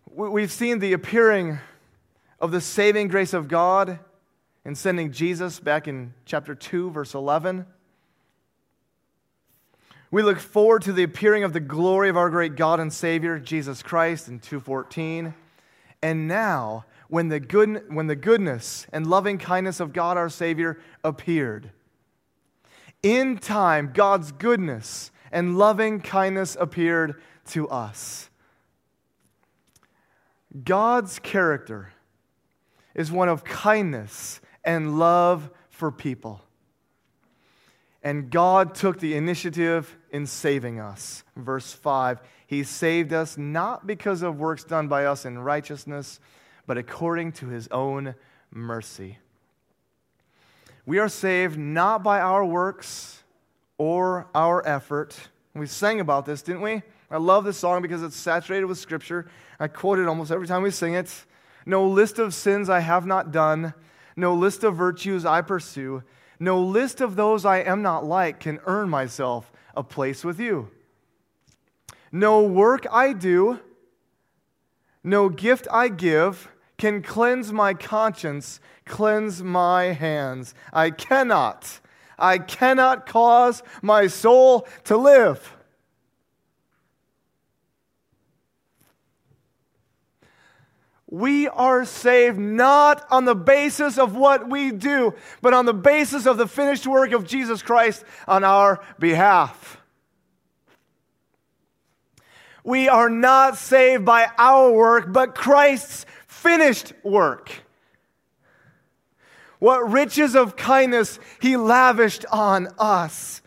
We've 0.10 0.52
seen 0.52 0.80
the 0.80 0.94
appearing 0.94 1.60
of 2.40 2.52
the 2.52 2.62
saving 2.62 3.10
grace 3.10 3.34
of 3.34 3.48
God 3.48 4.00
in 4.64 4.76
sending 4.76 5.12
Jesus 5.12 5.60
back 5.60 5.88
in 5.88 6.14
chapter 6.26 6.56
2, 6.56 6.92
verse 6.92 7.14
11. 7.14 7.66
We 10.16 10.24
look 10.24 10.40
forward 10.40 10.82
to 10.84 10.94
the 10.94 11.04
appearing 11.04 11.44
of 11.44 11.52
the 11.52 11.60
glory 11.60 12.08
of 12.08 12.16
our 12.16 12.30
great 12.30 12.56
God 12.56 12.80
and 12.80 12.94
Savior, 12.94 13.38
Jesus 13.38 13.84
Christ, 13.84 14.30
in 14.30 14.40
214. 14.40 15.34
And 16.02 16.26
now, 16.26 16.86
when 17.10 17.28
the, 17.28 17.42
good, 17.42 17.94
when 17.94 18.08
the 18.08 18.16
goodness 18.16 18.88
and 18.94 19.06
loving 19.06 19.38
kindness 19.38 19.82
of 19.82 19.92
God 19.92 20.16
our 20.16 20.30
Savior 20.30 20.80
appeared, 21.04 21.72
in 23.04 23.38
time, 23.38 23.92
God's 23.94 24.32
goodness 24.32 25.12
and 25.34 25.58
loving 25.58 26.00
kindness 26.00 26.56
appeared 26.58 27.22
to 27.48 27.68
us. 27.68 28.30
God's 30.64 31.20
character 31.20 31.92
is 32.94 33.12
one 33.12 33.28
of 33.28 33.44
kindness 33.44 34.40
and 34.64 34.98
love 34.98 35.50
for 35.70 35.92
people. 35.92 36.40
And 38.06 38.30
God 38.30 38.76
took 38.76 39.00
the 39.00 39.16
initiative 39.16 39.98
in 40.12 40.28
saving 40.28 40.80
us. 40.80 41.24
Verse 41.36 41.74
5 41.74 42.22
He 42.46 42.64
saved 42.64 43.12
us 43.12 43.36
not 43.36 43.88
because 43.88 44.22
of 44.22 44.38
works 44.38 44.64
done 44.64 44.88
by 44.88 45.06
us 45.06 45.26
in 45.26 45.40
righteousness, 45.40 46.20
but 46.68 46.78
according 46.78 47.32
to 47.34 47.48
His 47.48 47.68
own 47.70 48.14
mercy. 48.52 49.18
We 50.86 51.00
are 51.00 51.10
saved 51.10 51.58
not 51.58 52.04
by 52.04 52.22
our 52.22 52.46
works 52.46 53.24
or 53.80 54.28
our 54.36 54.66
effort. 54.68 55.18
We 55.56 55.66
sang 55.66 56.00
about 56.00 56.28
this, 56.28 56.44
didn't 56.44 56.62
we? 56.62 56.84
I 57.10 57.18
love 57.18 57.44
this 57.44 57.58
song 57.58 57.82
because 57.82 58.04
it's 58.04 58.16
saturated 58.16 58.66
with 58.66 58.78
Scripture. 58.78 59.28
I 59.60 59.68
quote 59.68 59.98
it 59.98 60.08
almost 60.08 60.32
every 60.32 60.46
time 60.46 60.62
we 60.62 60.70
sing 60.70 60.94
it. 60.94 61.26
No 61.66 61.88
list 61.88 62.20
of 62.20 62.36
sins 62.36 62.70
I 62.70 62.82
have 62.82 63.08
not 63.08 63.32
done, 63.32 63.74
no 64.16 64.36
list 64.36 64.64
of 64.64 64.76
virtues 64.76 65.26
I 65.26 65.42
pursue, 65.42 66.04
no 66.40 66.62
list 66.62 67.02
of 67.02 67.16
those 67.16 67.46
I 67.46 67.60
am 67.60 67.82
not 67.82 68.06
like 68.06 68.40
can 68.40 68.60
earn 68.66 68.90
myself 68.90 69.52
a 69.76 69.84
place 69.84 70.24
with 70.24 70.40
you. 70.40 70.70
No 72.12 72.44
work 72.44 72.86
I 72.92 73.14
do, 73.14 73.60
no 75.04 75.30
gift 75.30 75.68
I 75.72 75.90
give 75.90 76.50
can 76.78 77.02
cleanse 77.02 77.54
my 77.54 77.74
conscience, 77.74 78.60
cleanse 78.86 79.42
my 79.44 79.86
hands. 79.86 80.54
I 80.74 80.90
cannot, 80.90 81.80
I 82.18 82.38
cannot 82.38 83.06
cause 83.06 83.64
my 83.82 84.08
soul 84.08 84.68
to 84.86 84.98
live. 84.98 85.55
We 91.16 91.48
are 91.48 91.86
saved 91.86 92.38
not 92.38 93.08
on 93.10 93.24
the 93.24 93.36
basis 93.36 93.98
of 93.98 94.18
what 94.18 94.50
we 94.50 94.72
do, 94.72 95.14
but 95.42 95.54
on 95.54 95.66
the 95.66 95.74
basis 95.74 96.26
of 96.26 96.38
the 96.38 96.46
finished 96.46 96.86
work 96.86 97.14
of 97.14 97.26
Jesus 97.26 97.62
Christ 97.62 98.04
on 98.28 98.44
our 98.44 98.84
behalf. 99.00 99.78
We 102.66 102.90
are 102.90 103.10
not 103.10 103.58
saved 103.58 104.04
by 104.04 104.30
our 104.38 104.70
work, 104.74 105.14
but 105.14 105.36
Christ's 105.36 106.06
finished 106.28 106.92
work. 107.02 107.64
What 109.60 109.90
riches 109.90 110.36
of 110.36 110.58
kindness 110.58 111.18
he 111.40 111.56
lavished 111.56 112.26
on 112.30 112.68
us. 112.78 113.42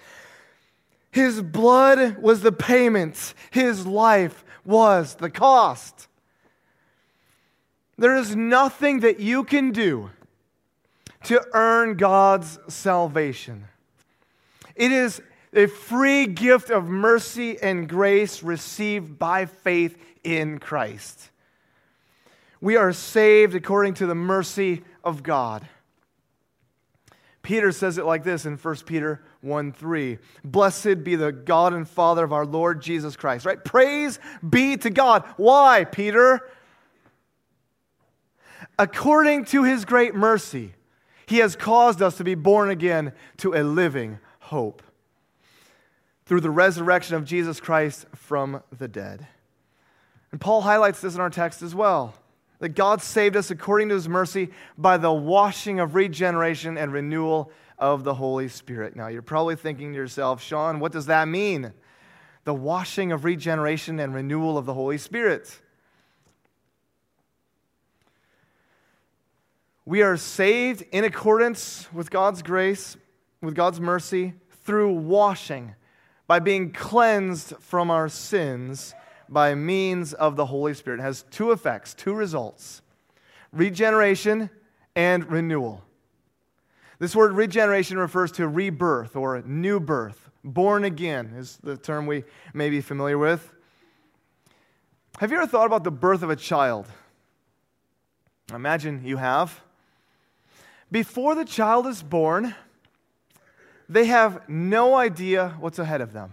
His 1.11 1.43
blood 1.43 2.17
was 2.17 2.41
the 2.41 2.51
payment, 2.51 3.35
his 3.51 3.87
life 3.87 4.43
was 4.65 5.17
the 5.17 5.29
cost. 5.29 6.08
There 7.99 8.17
is 8.17 8.37
nothing 8.37 9.01
that 9.01 9.19
you 9.19 9.43
can 9.43 9.73
do 9.73 10.11
to 11.25 11.45
earn 11.53 11.97
God's 11.97 12.59
salvation. 12.69 13.65
It 14.77 14.93
is 14.93 15.21
a 15.53 15.67
free 15.67 16.27
gift 16.27 16.71
of 16.71 16.89
mercy 16.89 17.61
and 17.61 17.89
grace 17.89 18.43
received 18.43 19.19
by 19.19 19.47
faith 19.47 19.99
in 20.23 20.59
Christ. 20.59 21.31
We 22.61 22.77
are 22.77 22.93
saved 22.93 23.55
according 23.57 23.95
to 23.95 24.07
the 24.07 24.15
mercy 24.15 24.85
of 25.03 25.23
God. 25.23 25.69
Peter 27.43 27.73
says 27.73 27.99
it 27.99 28.05
like 28.05 28.25
this 28.25 28.47
in 28.47 28.57
1 28.57 28.77
Peter 28.85 29.23
1 29.41 29.73
3. 29.73 30.19
Blessed 30.45 31.03
be 31.03 31.17
the 31.17 31.33
God 31.33 31.73
and 31.73 31.89
Father 31.89 32.23
of 32.23 32.33
our 32.33 32.45
Lord 32.45 32.83
Jesus 32.83 33.17
Christ, 33.17 33.47
right? 33.47 33.65
Praise 33.65 34.19
be 34.49 34.77
to 34.77 34.91
God. 34.91 35.25
Why, 35.37 35.85
Peter? 35.85 36.51
According 38.79 39.47
to 39.47 39.65
his 39.65 39.85
great 39.85 40.15
mercy, 40.15 40.75
he 41.27 41.39
has 41.39 41.57
caused 41.57 42.01
us 42.01 42.17
to 42.17 42.25
be 42.25 42.35
born 42.35 42.71
again 42.71 43.13
to 43.39 43.55
a 43.55 43.63
living 43.63 44.19
hope 44.41 44.83
through 46.25 46.41
the 46.41 46.51
resurrection 46.51 47.17
of 47.17 47.25
Jesus 47.25 47.61
Christ 47.61 48.07
from 48.15 48.63
the 48.77 48.89
dead. 48.89 49.27
And 50.31 50.41
Paul 50.41 50.63
highlights 50.63 51.01
this 51.01 51.15
in 51.15 51.21
our 51.21 51.31
text 51.31 51.63
as 51.63 51.75
well 51.75 52.15
that 52.61 52.71
God 52.71 53.01
saved 53.01 53.37
us 53.37 53.51
according 53.51 53.89
to 53.89 53.95
his 53.95 54.09
mercy 54.09 54.51
by 54.77 54.97
the 54.97 55.13
washing 55.13 55.79
of 55.79 55.95
regeneration 55.95 56.77
and 56.77 56.93
renewal 56.93 57.53
of 57.79 58.03
the 58.03 58.15
Holy 58.15 58.49
Spirit. 58.49 58.97
Now, 58.97 59.07
you're 59.07 59.23
probably 59.23 59.55
thinking 59.55 59.93
to 59.93 59.97
yourself, 59.97 60.43
Sean, 60.43 60.81
what 60.81 60.91
does 60.91 61.07
that 61.07 61.29
mean? 61.29 61.73
The 62.45 62.55
washing 62.55 63.13
of 63.13 63.25
regeneration 63.25 64.01
and 64.01 64.13
renewal 64.13 64.59
of 64.59 64.67
the 64.67 64.75
Holy 64.75 64.99
Spirit. 64.99 65.61
We 69.89 70.03
are 70.03 70.19
saved 70.19 70.85
in 70.93 71.05
accordance 71.05 71.91
with 71.95 72.11
God's 72.11 72.43
grace, 72.43 72.99
with 73.41 73.55
God's 73.55 73.81
mercy, 73.81 74.35
through 74.63 74.93
washing, 74.93 75.77
by 76.27 76.41
being 76.41 76.73
cleansed 76.73 77.55
from 77.59 77.91
our 77.91 78.11
sins 78.11 78.95
by 79.31 79.55
means 79.55 80.13
of 80.13 80.37
the 80.37 80.45
Holy 80.45 80.75
Spirit. 80.75 81.01
It 81.01 81.05
has 81.05 81.25
two 81.31 81.53
effects, 81.53 81.95
two 81.95 82.13
results 82.13 82.83
regeneration 83.51 84.51
and 84.95 85.25
renewal. 85.33 85.83
This 86.99 87.17
word 87.17 87.33
regeneration 87.33 87.97
refers 87.97 88.31
to 88.33 88.47
rebirth 88.47 89.17
or 89.17 89.41
new 89.41 89.81
birth. 89.81 90.29
Born 90.45 90.85
again 90.85 91.33
is 91.35 91.57
the 91.63 91.79
term 91.79 92.05
we 92.05 92.25
may 92.53 92.69
be 92.69 92.83
familiar 92.83 93.17
with. 93.17 93.55
Have 95.19 95.31
you 95.31 95.39
ever 95.39 95.47
thought 95.47 95.65
about 95.65 95.83
the 95.83 95.91
birth 95.91 96.23
of 96.23 96.29
a 96.29 96.37
child? 96.37 96.89
Imagine 98.53 99.03
you 99.03 99.17
have. 99.17 99.63
Before 100.91 101.35
the 101.35 101.45
child 101.45 101.87
is 101.87 102.03
born, 102.03 102.55
they 103.89 104.07
have 104.07 104.49
no 104.49 104.95
idea 104.95 105.55
what's 105.61 105.79
ahead 105.79 106.01
of 106.01 106.13
them. 106.13 106.33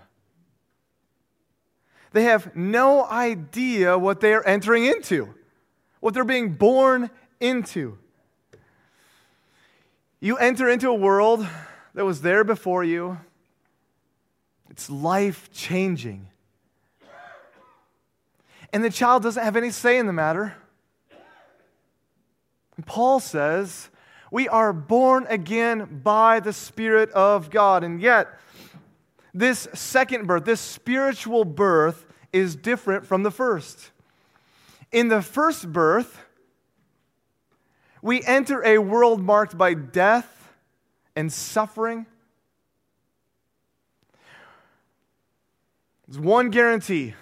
They 2.12 2.24
have 2.24 2.56
no 2.56 3.06
idea 3.06 3.98
what 3.98 4.22
they 4.22 4.34
are 4.34 4.44
entering 4.46 4.86
into, 4.86 5.34
what 6.00 6.14
they're 6.14 6.24
being 6.24 6.54
born 6.54 7.10
into. 7.40 7.98
You 10.22 10.38
enter 10.38 10.70
into 10.70 10.90
a 10.90 10.94
world 10.96 11.46
that 11.94 12.06
was 12.06 12.22
there 12.22 12.44
before 12.44 12.84
you, 12.84 13.20
it's 14.70 14.90
life 14.90 15.50
changing. 15.54 16.30
And 18.74 18.84
the 18.84 18.90
child 18.90 19.24
doesn't 19.24 19.44
have 19.44 19.56
any 19.56 19.72
say 19.72 19.98
in 19.98 20.06
the 20.06 20.14
matter. 20.14 20.56
Paul 22.86 23.20
says, 23.20 23.90
we 24.32 24.48
are 24.48 24.74
born 24.74 25.26
again 25.30 26.02
by 26.04 26.40
the 26.40 26.54
Spirit 26.54 27.10
of 27.12 27.50
God. 27.50 27.84
And 27.84 28.02
yet, 28.02 28.28
this 29.34 29.68
second 29.74 30.28
birth, 30.28 30.46
this 30.46 30.62
spiritual 30.62 31.46
birth, 31.46 32.06
is 32.32 32.56
different 32.56 33.06
from 33.06 33.24
the 33.24 33.32
first. 33.32 33.92
In 34.92 35.08
the 35.08 35.22
first 35.22 35.72
birth, 35.72 36.22
we 38.02 38.24
enter 38.24 38.64
a 38.64 38.78
world 38.78 39.22
marked 39.22 39.58
by 39.58 39.74
death 39.74 40.54
and 41.16 41.32
suffering. 41.32 42.06
There's 46.08 46.20
one 46.20 46.50
guarantee. 46.50 47.16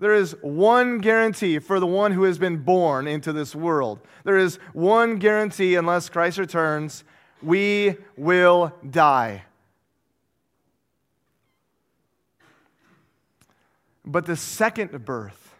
There 0.00 0.14
is 0.14 0.34
one 0.40 0.98
guarantee 0.98 1.58
for 1.58 1.78
the 1.78 1.86
one 1.86 2.12
who 2.12 2.22
has 2.22 2.38
been 2.38 2.56
born 2.56 3.06
into 3.06 3.34
this 3.34 3.54
world. 3.54 4.00
There 4.24 4.38
is 4.38 4.56
one 4.72 5.18
guarantee 5.18 5.74
unless 5.74 6.08
Christ 6.08 6.38
returns 6.38 7.04
we 7.42 7.98
will 8.16 8.72
die. 8.88 9.42
But 14.02 14.24
the 14.24 14.36
second 14.36 15.04
birth, 15.04 15.54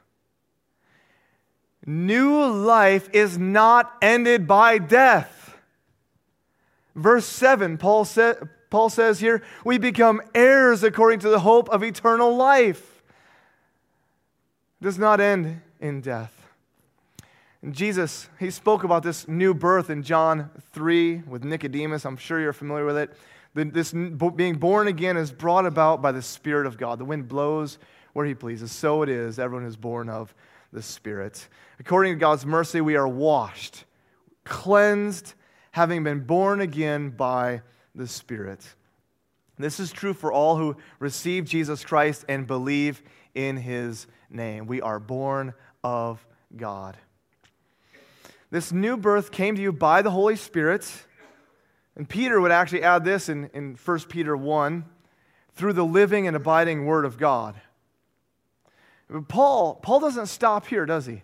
new 1.84 2.42
life 2.46 3.10
is 3.12 3.36
not 3.36 3.92
ended 4.00 4.46
by 4.46 4.78
death. 4.78 5.58
Verse 6.94 7.26
7, 7.26 7.76
Paul, 7.76 8.06
sa- 8.06 8.34
Paul 8.70 8.88
says 8.88 9.20
here, 9.20 9.42
we 9.66 9.76
become 9.76 10.22
heirs 10.34 10.82
according 10.82 11.20
to 11.20 11.28
the 11.28 11.40
hope 11.40 11.68
of 11.68 11.84
eternal 11.84 12.34
life. 12.34 12.99
Does 14.82 14.98
not 14.98 15.20
end 15.20 15.60
in 15.80 16.00
death. 16.00 16.48
And 17.62 17.74
Jesus, 17.74 18.28
he 18.38 18.50
spoke 18.50 18.84
about 18.84 19.02
this 19.02 19.28
new 19.28 19.52
birth 19.52 19.90
in 19.90 20.02
John 20.02 20.50
3 20.72 21.24
with 21.26 21.44
Nicodemus. 21.44 22.06
I'm 22.06 22.16
sure 22.16 22.40
you're 22.40 22.54
familiar 22.54 22.86
with 22.86 22.96
it. 22.96 23.14
This 23.54 23.92
being 23.92 24.54
born 24.54 24.86
again 24.86 25.16
is 25.16 25.30
brought 25.30 25.66
about 25.66 26.00
by 26.00 26.12
the 26.12 26.22
Spirit 26.22 26.66
of 26.66 26.78
God. 26.78 26.98
The 26.98 27.04
wind 27.04 27.28
blows 27.28 27.78
where 28.14 28.24
he 28.24 28.34
pleases. 28.34 28.72
So 28.72 29.02
it 29.02 29.08
is, 29.08 29.38
everyone 29.38 29.66
is 29.66 29.76
born 29.76 30.08
of 30.08 30.34
the 30.72 30.80
Spirit. 30.80 31.48
According 31.78 32.14
to 32.14 32.18
God's 32.18 32.46
mercy, 32.46 32.80
we 32.80 32.96
are 32.96 33.08
washed, 33.08 33.84
cleansed, 34.44 35.34
having 35.72 36.02
been 36.02 36.20
born 36.20 36.60
again 36.60 37.10
by 37.10 37.60
the 37.94 38.08
Spirit. 38.08 38.74
This 39.58 39.78
is 39.78 39.92
true 39.92 40.14
for 40.14 40.32
all 40.32 40.56
who 40.56 40.76
receive 40.98 41.44
Jesus 41.44 41.84
Christ 41.84 42.24
and 42.28 42.46
believe 42.46 43.02
in 43.34 43.58
his 43.58 44.06
name. 44.30 44.66
We 44.66 44.80
are 44.80 44.98
born 44.98 45.54
of 45.82 46.24
God. 46.56 46.96
This 48.50 48.72
new 48.72 48.96
birth 48.96 49.30
came 49.30 49.56
to 49.56 49.62
you 49.62 49.72
by 49.72 50.02
the 50.02 50.10
Holy 50.10 50.36
Spirit. 50.36 50.90
And 51.96 52.08
Peter 52.08 52.40
would 52.40 52.50
actually 52.50 52.82
add 52.82 53.04
this 53.04 53.28
in, 53.28 53.50
in 53.52 53.76
1 53.76 54.00
Peter 54.08 54.36
1 54.36 54.84
through 55.54 55.72
the 55.74 55.84
living 55.84 56.26
and 56.26 56.36
abiding 56.36 56.86
Word 56.86 57.04
of 57.04 57.18
God. 57.18 57.60
But 59.08 59.28
Paul, 59.28 59.74
Paul 59.74 60.00
doesn't 60.00 60.26
stop 60.26 60.66
here, 60.66 60.86
does 60.86 61.06
he? 61.06 61.22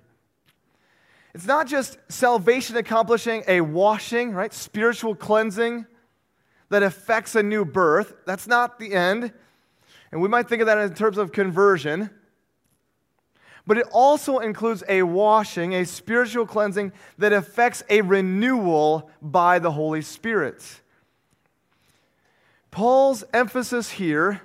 It's 1.35 1.47
not 1.47 1.67
just 1.67 1.99
salvation 2.09 2.77
accomplishing 2.77 3.45
a 3.47 3.61
washing, 3.61 4.33
right? 4.33 4.53
Spiritual 4.53 5.15
cleansing 5.15 5.87
that 6.71 6.83
affects 6.83 7.35
a 7.35 7.43
new 7.43 7.65
birth. 7.65 8.15
That's 8.27 8.47
not 8.47 8.79
the 8.79 8.93
end. 8.93 9.33
And 10.11 10.21
we 10.21 10.29
might 10.29 10.49
think 10.49 10.63
of 10.63 10.67
that 10.67 10.79
in 10.79 10.95
terms 10.95 11.19
of 11.19 11.33
conversion 11.33 12.11
but 13.67 13.79
it 13.79 13.87
also 13.91 14.39
includes 14.39 14.85
a 14.89 15.03
washing, 15.03 15.75
a 15.75 15.85
spiritual 15.85 16.47
cleansing 16.47 16.93
that 17.19 17.33
affects 17.33 17.83
a 17.91 18.01
renewal 18.01 19.11
by 19.21 19.59
the 19.59 19.73
Holy 19.73 20.03
Spirit. 20.03 20.81
Paul's 22.71 23.25
emphasis 23.33 23.91
here 23.91 24.43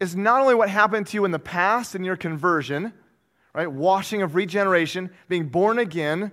is 0.00 0.14
not 0.14 0.42
only 0.42 0.54
what 0.54 0.68
happened 0.68 1.06
to 1.06 1.16
you 1.16 1.24
in 1.24 1.30
the 1.30 1.38
past 1.38 1.94
in 1.94 2.04
your 2.04 2.16
conversion, 2.16 2.92
right? 3.54 3.70
Washing 3.70 4.22
of 4.22 4.34
regeneration, 4.34 5.10
being 5.28 5.48
born 5.48 5.78
again, 5.78 6.32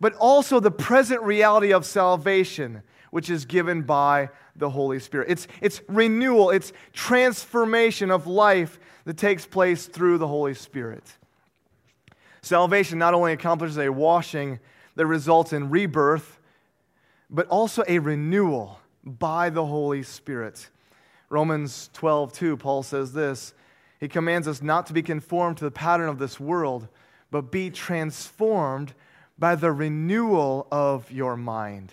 but 0.00 0.14
also 0.14 0.58
the 0.58 0.70
present 0.70 1.22
reality 1.22 1.72
of 1.72 1.84
salvation, 1.84 2.82
which 3.10 3.30
is 3.30 3.44
given 3.44 3.82
by 3.82 4.30
the 4.56 4.70
Holy 4.70 4.98
Spirit. 4.98 5.28
It's, 5.30 5.46
it's 5.60 5.82
renewal, 5.88 6.50
it's 6.50 6.72
transformation 6.92 8.10
of 8.10 8.26
life 8.26 8.80
that 9.04 9.16
takes 9.16 9.46
place 9.46 9.86
through 9.86 10.18
the 10.18 10.26
Holy 10.26 10.54
Spirit. 10.54 11.17
Salvation 12.42 12.98
not 12.98 13.14
only 13.14 13.32
accomplishes 13.32 13.78
a 13.78 13.90
washing 13.90 14.60
that 14.94 15.06
results 15.06 15.52
in 15.52 15.70
rebirth, 15.70 16.38
but 17.30 17.46
also 17.48 17.84
a 17.86 17.98
renewal 17.98 18.80
by 19.04 19.50
the 19.50 19.64
Holy 19.66 20.02
Spirit. 20.02 20.68
Romans 21.30 21.90
12, 21.92 22.32
2, 22.32 22.56
Paul 22.56 22.82
says 22.82 23.12
this 23.12 23.54
He 24.00 24.08
commands 24.08 24.48
us 24.48 24.62
not 24.62 24.86
to 24.86 24.92
be 24.92 25.02
conformed 25.02 25.58
to 25.58 25.64
the 25.64 25.70
pattern 25.70 26.08
of 26.08 26.18
this 26.18 26.40
world, 26.40 26.88
but 27.30 27.50
be 27.50 27.70
transformed 27.70 28.94
by 29.38 29.54
the 29.54 29.70
renewal 29.70 30.66
of 30.72 31.10
your 31.12 31.36
mind. 31.36 31.92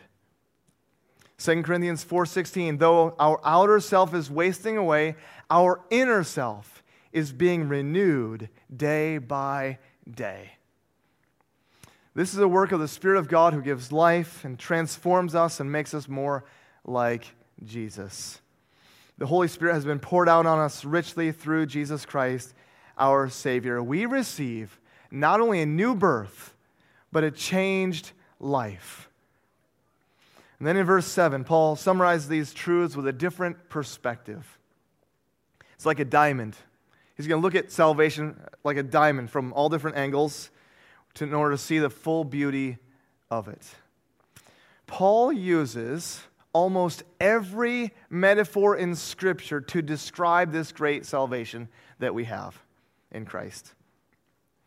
2 1.38 1.64
Corinthians 1.64 2.04
4:16 2.04 2.80
though 2.80 3.14
our 3.20 3.42
outer 3.44 3.80
self 3.80 4.14
is 4.14 4.32
wasting 4.32 4.78
away 4.78 5.16
our 5.50 5.82
inner 5.90 6.24
self 6.24 6.82
is 7.12 7.34
being 7.34 7.68
renewed 7.68 8.50
day 8.76 9.18
by 9.18 9.78
day. 10.10 10.52
This 12.14 12.34
is 12.34 12.40
a 12.40 12.48
work 12.48 12.72
of 12.72 12.80
the 12.80 12.88
Spirit 12.88 13.20
of 13.20 13.28
God 13.28 13.54
who 13.54 13.62
gives 13.62 13.92
life 13.92 14.46
and 14.46 14.58
transforms 14.58 15.36
us 15.36 15.60
and 15.60 15.72
makes 15.72 15.94
us 15.94 16.08
more 16.08 16.46
like 16.86 17.26
Jesus. 17.64 18.40
The 19.18 19.26
Holy 19.26 19.48
Spirit 19.48 19.74
has 19.74 19.86
been 19.86 20.00
poured 20.00 20.30
out 20.30 20.46
on 20.46 20.60
us 20.60 20.86
richly 20.86 21.32
through 21.32 21.66
Jesus 21.66 22.06
Christ, 22.06 22.54
our 22.98 23.30
Savior. 23.30 23.84
We 23.84 24.06
receive 24.06 24.80
not 25.12 25.42
only 25.42 25.62
a 25.62 25.66
new 25.66 25.96
birth, 25.96 26.54
but 27.12 27.24
a 27.24 27.32
changed 27.32 28.12
life. 28.40 29.10
And 30.60 30.68
then 30.68 30.78
in 30.78 30.86
verse 30.86 31.06
7, 31.06 31.44
Paul 31.44 31.76
summarizes 31.76 32.28
these 32.28 32.54
truths 32.54 32.96
with 32.96 33.08
a 33.08 33.14
different 33.14 33.70
perspective. 33.70 34.58
It's 35.76 35.86
like 35.86 36.00
a 36.00 36.06
diamond. 36.06 36.56
He's 37.16 37.28
going 37.28 37.42
to 37.42 37.46
look 37.46 37.56
at 37.56 37.72
salvation 37.72 38.40
like 38.64 38.78
a 38.78 38.84
diamond 38.84 39.30
from 39.30 39.54
all 39.54 39.70
different 39.70 39.98
angles 39.98 40.52
to, 41.16 41.24
in 41.24 41.34
order 41.34 41.56
to 41.56 41.58
see 41.58 41.80
the 41.80 41.90
full 41.90 42.24
beauty 42.24 42.78
of 43.32 43.48
it. 43.48 43.66
Paul 44.86 45.32
uses 45.32 46.22
almost 46.54 47.04
every 47.20 47.94
metaphor 48.10 48.78
in 48.78 48.96
Scripture 48.96 49.60
to 49.60 49.82
describe 49.82 50.52
this 50.52 50.72
great 50.72 51.06
salvation 51.06 51.68
that 52.00 52.14
we 52.14 52.26
have 52.26 52.62
in 53.12 53.26
Christ. 53.26 53.74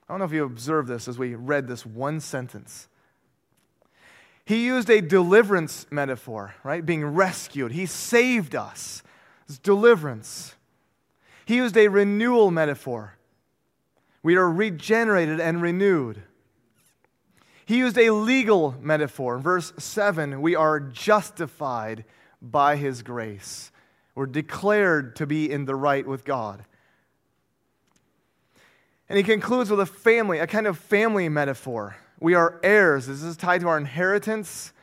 I 0.09 0.13
don't 0.13 0.21
know 0.21 0.25
if 0.25 0.33
you 0.33 0.45
observed 0.45 0.89
this 0.89 1.07
as 1.07 1.19
we 1.19 1.35
read 1.35 1.69
this 1.69 1.85
one 1.85 2.21
sentence. 2.21 2.89
He 4.45 4.65
used 4.65 4.89
a 4.89 5.03
deliverance 5.03 5.87
metaphor, 5.91 6.55
right? 6.65 6.85
Being 6.85 7.05
rescued. 7.05 7.73
He 7.73 7.85
saved 7.85 8.55
us. 8.55 9.03
It's 9.47 9.59
deliverance. 9.59 10.55
He 11.49 11.57
used 11.57 11.79
a 11.79 11.89
renewal 11.89 12.51
metaphor. 12.51 13.17
We 14.23 14.37
are 14.37 14.51
regenerated 14.51 15.41
and 15.41 15.63
renewed. 15.63 16.23
He 17.65 17.79
used 17.79 17.97
a 17.97 18.11
legal 18.11 18.75
metaphor. 18.83 19.37
In 19.37 19.43
verse 19.43 19.73
7, 19.79 20.43
we 20.43 20.55
are 20.55 20.79
justified 20.79 22.05
by 22.43 22.77
his 22.77 23.03
grace. 23.03 23.73
We're 24.15 24.27
declared 24.27 25.17
to 25.17 25.27
be 25.27 25.51
in 25.51 25.65
the 25.65 25.75
right 25.75 26.07
with 26.07 26.27
God. 26.27 26.67
And 29.09 29.17
he 29.17 29.23
concludes 29.23 29.71
with 29.71 29.81
a 29.81 29.87
family, 29.87 30.41
a 30.41 30.47
kind 30.47 30.67
of 30.67 30.77
family 30.77 31.31
metaphor. 31.31 31.97
We 32.21 32.35
are 32.35 32.61
heirs. 32.63 33.07
This 33.07 33.23
is 33.23 33.39
tied 33.39 33.63
to 33.63 33.69
our 33.69 33.79
inheritance 33.79 34.75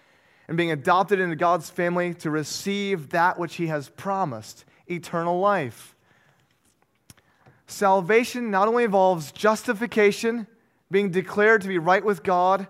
and 0.47 0.57
being 0.57 0.71
adopted 0.71 1.19
into 1.19 1.35
God's 1.35 1.69
family 1.69 2.15
to 2.15 2.31
receive 2.31 3.09
that 3.09 3.37
which 3.37 3.57
he 3.57 3.67
has 3.67 3.89
promised 3.89 4.65
eternal 4.87 5.39
life. 5.39 5.94
Salvation 7.67 8.51
not 8.51 8.67
only 8.67 8.83
involves 8.83 9.31
justification, 9.31 10.47
being 10.91 11.09
declared 11.09 11.61
to 11.61 11.67
be 11.67 11.77
right 11.77 12.03
with 12.03 12.23
God, 12.23 12.67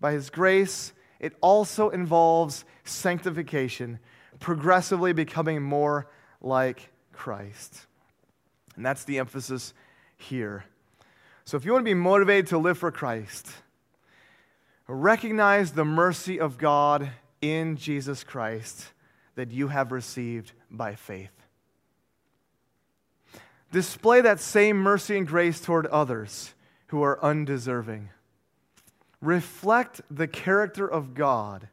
by 0.00 0.12
His 0.12 0.28
grace, 0.28 0.92
it 1.20 1.34
also 1.40 1.88
involves 1.88 2.64
sanctification, 2.84 3.98
progressively 4.40 5.12
becoming 5.12 5.62
more 5.62 6.10
like 6.42 6.90
Christ. 7.12 7.86
And 8.76 8.84
that's 8.84 9.04
the 9.04 9.18
emphasis 9.18 9.72
here. 10.16 10.64
So 11.44 11.56
if 11.56 11.64
you 11.64 11.72
want 11.72 11.82
to 11.82 11.90
be 11.90 11.94
motivated 11.94 12.48
to 12.48 12.58
live 12.58 12.76
for 12.76 12.90
Christ, 12.90 13.48
recognize 14.88 15.72
the 15.72 15.84
mercy 15.84 16.40
of 16.40 16.58
God 16.58 17.10
in 17.40 17.76
Jesus 17.76 18.24
Christ 18.24 18.86
that 19.36 19.50
you 19.50 19.68
have 19.68 19.92
received 19.92 20.52
by 20.70 20.94
faith. 20.94 21.43
Display 23.74 24.20
that 24.20 24.38
same 24.38 24.76
mercy 24.76 25.18
and 25.18 25.26
grace 25.26 25.60
toward 25.60 25.86
others 25.86 26.54
who 26.86 27.02
are 27.02 27.18
undeserving 27.24 28.10
reflect 29.20 30.00
the 30.08 30.28
character 30.28 30.86
of 30.86 31.14
God 31.14 31.66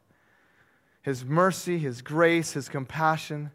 His 1.02 1.24
mercy, 1.24 1.78
His 1.78 2.02
grace, 2.02 2.54
His 2.54 2.68
compassion, 2.68 3.52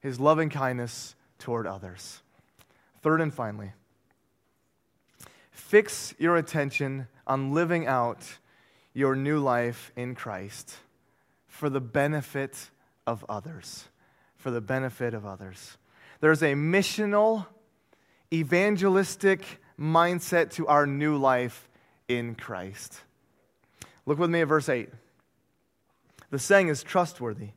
His 0.00 0.18
loving 0.18 0.50
kindness 0.50 1.14
toward 1.38 1.68
others. 1.68 2.20
Third 3.00 3.20
and 3.20 3.32
finally, 3.32 3.70
fix 5.52 6.14
your 6.18 6.36
attention 6.36 7.06
on 7.28 7.54
living 7.54 7.86
out 7.86 8.24
your 8.92 9.14
new 9.14 9.38
life 9.38 9.92
in 9.94 10.16
Christ 10.16 10.74
for 11.46 11.70
the 11.70 11.80
benefit 11.80 12.70
of 13.06 13.24
others. 13.28 13.84
For 14.34 14.50
the 14.50 14.60
benefit 14.60 15.14
of 15.14 15.24
others. 15.24 15.78
There's 16.18 16.42
a 16.42 16.54
missional 16.54 17.46
evangelistic 18.32 19.60
mindset 19.78 20.50
to 20.50 20.66
our 20.66 20.86
new 20.86 21.16
life 21.16 21.68
in 22.08 22.34
Christ. 22.34 23.00
Look 24.06 24.18
with 24.18 24.30
me 24.30 24.40
at 24.40 24.48
verse 24.48 24.68
8. 24.68 24.88
The 26.30 26.38
saying 26.38 26.68
is 26.68 26.82
trustworthy. 26.82 27.50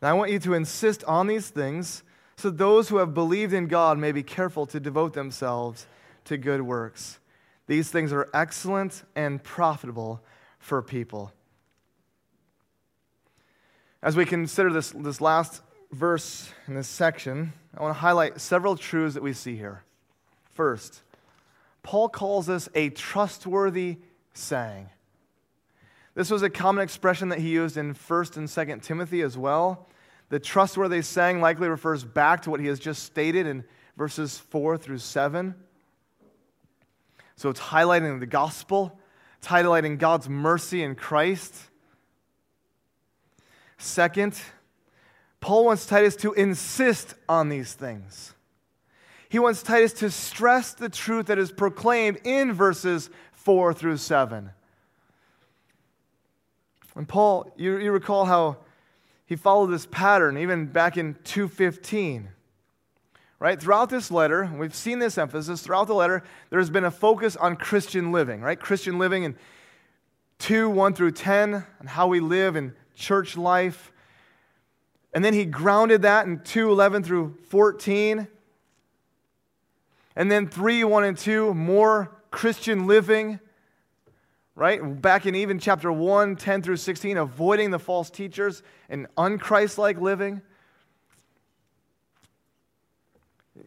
And 0.00 0.08
I 0.08 0.12
want 0.12 0.30
you 0.30 0.38
to 0.40 0.54
insist 0.54 1.04
on 1.04 1.26
these 1.26 1.48
things 1.48 2.02
so 2.36 2.48
those 2.48 2.88
who 2.88 2.96
have 2.96 3.12
believed 3.12 3.52
in 3.52 3.66
God 3.66 3.98
may 3.98 4.12
be 4.12 4.22
careful 4.22 4.64
to 4.66 4.80
devote 4.80 5.12
themselves 5.12 5.86
to 6.24 6.38
good 6.38 6.62
works. 6.62 7.18
These 7.66 7.90
things 7.90 8.12
are 8.12 8.28
excellent 8.32 9.04
and 9.14 9.42
profitable 9.42 10.22
for 10.58 10.80
people. 10.80 11.32
As 14.02 14.16
we 14.16 14.24
consider 14.24 14.72
this, 14.72 14.90
this 14.90 15.20
last 15.20 15.60
verse 15.92 16.50
in 16.66 16.74
this 16.74 16.88
section, 16.88 17.52
I 17.76 17.82
want 17.82 17.94
to 17.94 18.00
highlight 18.00 18.40
several 18.40 18.76
truths 18.76 19.14
that 19.14 19.22
we 19.22 19.34
see 19.34 19.56
here. 19.56 19.84
First, 20.60 21.00
Paul 21.82 22.10
calls 22.10 22.44
this 22.44 22.68
a 22.74 22.90
trustworthy 22.90 23.96
saying. 24.34 24.90
This 26.14 26.30
was 26.30 26.42
a 26.42 26.50
common 26.50 26.84
expression 26.84 27.30
that 27.30 27.38
he 27.38 27.48
used 27.48 27.78
in 27.78 27.94
1st 27.94 28.36
and 28.36 28.46
2nd 28.46 28.82
Timothy 28.82 29.22
as 29.22 29.38
well. 29.38 29.88
The 30.28 30.38
trustworthy 30.38 31.00
saying 31.00 31.40
likely 31.40 31.66
refers 31.66 32.04
back 32.04 32.42
to 32.42 32.50
what 32.50 32.60
he 32.60 32.66
has 32.66 32.78
just 32.78 33.04
stated 33.04 33.46
in 33.46 33.64
verses 33.96 34.36
4 34.36 34.76
through 34.76 34.98
7. 34.98 35.54
So 37.36 37.48
it's 37.48 37.60
highlighting 37.60 38.20
the 38.20 38.26
gospel, 38.26 39.00
it's 39.38 39.48
highlighting 39.48 39.96
God's 39.96 40.28
mercy 40.28 40.82
in 40.82 40.94
Christ. 40.94 41.54
Second, 43.78 44.38
Paul 45.40 45.64
wants 45.64 45.86
Titus 45.86 46.16
to 46.16 46.34
insist 46.34 47.14
on 47.30 47.48
these 47.48 47.72
things. 47.72 48.34
He 49.30 49.38
wants 49.38 49.62
Titus 49.62 49.92
to 49.94 50.10
stress 50.10 50.74
the 50.74 50.88
truth 50.88 51.26
that 51.26 51.38
is 51.38 51.52
proclaimed 51.52 52.18
in 52.24 52.52
verses 52.52 53.10
4 53.30 53.72
through 53.72 53.98
7. 53.98 54.50
And 56.96 57.08
Paul, 57.08 57.52
you, 57.56 57.78
you 57.78 57.92
recall 57.92 58.24
how 58.24 58.56
he 59.26 59.36
followed 59.36 59.68
this 59.68 59.86
pattern 59.86 60.36
even 60.36 60.66
back 60.66 60.96
in 60.96 61.14
215. 61.22 62.28
Right? 63.38 63.58
Throughout 63.58 63.88
this 63.88 64.10
letter, 64.10 64.50
we've 64.52 64.74
seen 64.74 64.98
this 64.98 65.16
emphasis 65.16 65.62
throughout 65.62 65.86
the 65.86 65.94
letter, 65.94 66.24
there's 66.50 66.68
been 66.68 66.84
a 66.84 66.90
focus 66.90 67.36
on 67.36 67.54
Christian 67.54 68.10
living, 68.10 68.40
right? 68.40 68.58
Christian 68.58 68.98
living 68.98 69.22
in 69.22 69.36
2 70.40 70.68
1 70.68 70.94
through 70.94 71.12
10, 71.12 71.64
and 71.78 71.88
how 71.88 72.08
we 72.08 72.18
live 72.18 72.56
in 72.56 72.74
church 72.96 73.36
life. 73.36 73.92
And 75.14 75.24
then 75.24 75.34
he 75.34 75.44
grounded 75.44 76.02
that 76.02 76.26
in 76.26 76.40
2 76.40 76.68
11 76.72 77.04
through 77.04 77.36
14. 77.48 78.26
And 80.16 80.30
then 80.30 80.48
3 80.48 80.84
1 80.84 81.04
and 81.04 81.16
2, 81.16 81.54
more 81.54 82.10
Christian 82.30 82.86
living 82.86 83.40
right? 84.60 85.00
Back 85.00 85.24
in 85.24 85.34
even 85.34 85.58
chapter 85.58 85.90
1, 85.90 86.36
10 86.36 86.60
through 86.60 86.76
16, 86.76 87.16
avoiding 87.16 87.70
the 87.70 87.78
false 87.78 88.10
teachers 88.10 88.62
and 88.90 89.06
unchristlike 89.16 89.98
living. 89.98 90.42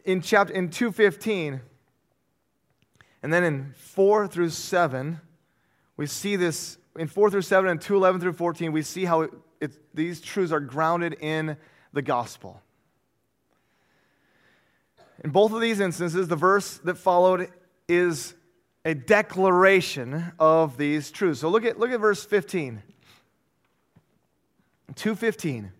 In 0.04 0.20
chapter 0.20 0.54
in 0.54 0.70
215, 0.70 1.60
and 3.24 3.32
then 3.32 3.42
in 3.42 3.74
4 3.76 4.28
through 4.28 4.50
7, 4.50 5.20
we 5.96 6.06
see 6.06 6.36
this 6.36 6.78
in 6.96 7.08
4 7.08 7.28
through 7.28 7.42
7 7.42 7.68
and 7.68 7.80
211 7.80 8.20
through 8.20 8.34
14, 8.34 8.70
we 8.70 8.82
see 8.82 9.04
how 9.04 9.22
it, 9.22 9.30
it, 9.60 9.72
these 9.94 10.20
truths 10.20 10.52
are 10.52 10.60
grounded 10.60 11.16
in 11.20 11.56
the 11.92 12.02
gospel. 12.02 12.62
In 15.22 15.30
both 15.30 15.52
of 15.52 15.60
these 15.60 15.80
instances, 15.80 16.28
the 16.28 16.36
verse 16.36 16.78
that 16.78 16.96
followed 16.96 17.48
is 17.88 18.34
a 18.84 18.94
declaration 18.94 20.32
of 20.38 20.76
these 20.76 21.10
truths. 21.10 21.40
So 21.40 21.48
look 21.48 21.64
at, 21.64 21.78
look 21.78 21.90
at 21.90 22.00
verse 22.00 22.24
15. 22.24 22.82
215. 24.94 25.72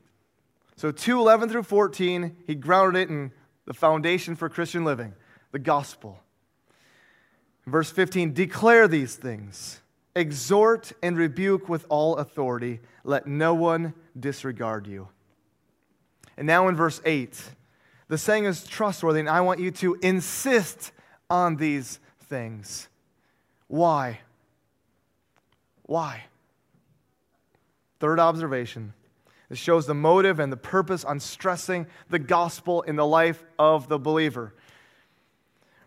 So 0.76 0.90
211 0.90 1.48
through 1.50 1.62
14, 1.64 2.36
he 2.46 2.54
grounded 2.54 3.02
it 3.02 3.08
in 3.10 3.32
the 3.66 3.74
foundation 3.74 4.34
for 4.36 4.48
Christian 4.48 4.84
living, 4.84 5.14
the 5.52 5.58
gospel. 5.58 6.18
Verse 7.66 7.90
15, 7.90 8.34
declare 8.34 8.88
these 8.88 9.16
things, 9.16 9.80
exhort 10.14 10.92
and 11.02 11.16
rebuke 11.16 11.68
with 11.68 11.86
all 11.88 12.16
authority, 12.16 12.80
let 13.04 13.26
no 13.26 13.54
one 13.54 13.94
disregard 14.18 14.86
you. 14.86 15.08
And 16.36 16.46
now 16.46 16.68
in 16.68 16.76
verse 16.76 17.00
8, 17.04 17.40
the 18.08 18.18
saying 18.18 18.44
is 18.44 18.66
trustworthy, 18.66 19.20
and 19.20 19.28
I 19.28 19.40
want 19.40 19.60
you 19.60 19.70
to 19.72 19.94
insist 20.02 20.92
on 21.30 21.56
these 21.56 21.98
things. 22.20 22.88
Why? 23.68 24.20
Why? 25.82 26.24
Third 28.00 28.20
observation. 28.20 28.92
This 29.48 29.58
shows 29.58 29.86
the 29.86 29.94
motive 29.94 30.40
and 30.40 30.52
the 30.52 30.56
purpose 30.56 31.04
on 31.04 31.20
stressing 31.20 31.86
the 32.10 32.18
gospel 32.18 32.82
in 32.82 32.96
the 32.96 33.06
life 33.06 33.44
of 33.58 33.88
the 33.88 33.98
believer. 33.98 34.54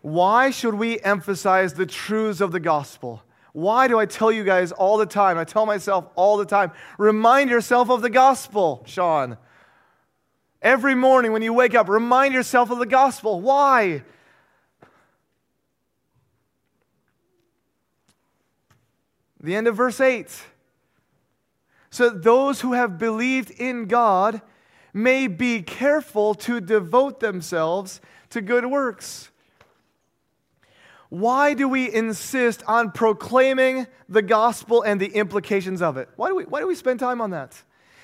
Why 0.00 0.50
should 0.50 0.74
we 0.74 1.00
emphasize 1.00 1.74
the 1.74 1.86
truths 1.86 2.40
of 2.40 2.52
the 2.52 2.60
gospel? 2.60 3.22
Why 3.52 3.88
do 3.88 3.98
I 3.98 4.06
tell 4.06 4.30
you 4.30 4.44
guys 4.44 4.70
all 4.70 4.96
the 4.98 5.06
time? 5.06 5.36
I 5.36 5.44
tell 5.44 5.66
myself 5.66 6.06
all 6.14 6.36
the 6.36 6.46
time, 6.46 6.70
remind 6.96 7.50
yourself 7.50 7.90
of 7.90 8.02
the 8.02 8.10
gospel, 8.10 8.84
Sean. 8.86 9.36
Every 10.60 10.94
morning 10.94 11.32
when 11.32 11.42
you 11.42 11.52
wake 11.52 11.74
up, 11.74 11.88
remind 11.88 12.34
yourself 12.34 12.70
of 12.70 12.78
the 12.78 12.86
gospel. 12.86 13.40
Why? 13.40 14.02
The 19.40 19.54
end 19.54 19.68
of 19.68 19.76
verse 19.76 20.00
8. 20.00 20.28
So 21.90 22.10
that 22.10 22.22
those 22.22 22.60
who 22.60 22.72
have 22.72 22.98
believed 22.98 23.50
in 23.52 23.86
God 23.86 24.42
may 24.92 25.26
be 25.28 25.62
careful 25.62 26.34
to 26.34 26.60
devote 26.60 27.20
themselves 27.20 28.00
to 28.30 28.40
good 28.40 28.66
works. 28.66 29.30
Why 31.08 31.54
do 31.54 31.68
we 31.68 31.92
insist 31.92 32.62
on 32.66 32.90
proclaiming 32.90 33.86
the 34.08 34.22
gospel 34.22 34.82
and 34.82 35.00
the 35.00 35.06
implications 35.06 35.80
of 35.80 35.96
it? 35.96 36.08
Why 36.16 36.28
do 36.28 36.34
we, 36.34 36.44
why 36.44 36.60
do 36.60 36.66
we 36.66 36.74
spend 36.74 37.00
time 37.00 37.20
on 37.20 37.30
that? 37.30 37.62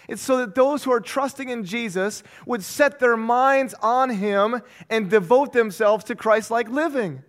It's 0.09 0.23
so 0.23 0.37
that 0.39 0.55
those 0.55 0.85
who 0.85 0.93
are 0.93 1.01
trusting 1.01 1.49
in 1.49 1.65
Jesus 1.65 2.23
would 2.47 2.63
set 2.63 2.99
their 3.01 3.17
minds 3.17 3.75
on 3.83 4.11
Him 4.11 4.61
and 4.91 5.11
devote 5.11 5.53
themselves 5.53 6.05
to 6.05 6.15
Christ 6.15 6.51
like 6.51 6.69
living. 6.69 7.23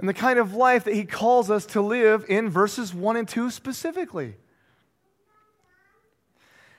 and 0.00 0.08
the 0.08 0.14
kind 0.14 0.38
of 0.38 0.54
life 0.54 0.84
that 0.84 0.94
he 0.94 1.04
calls 1.04 1.50
us 1.50 1.66
to 1.66 1.82
live 1.82 2.24
in 2.26 2.48
verses 2.48 2.94
1 2.94 3.18
and 3.18 3.28
2 3.28 3.50
specifically. 3.50 4.34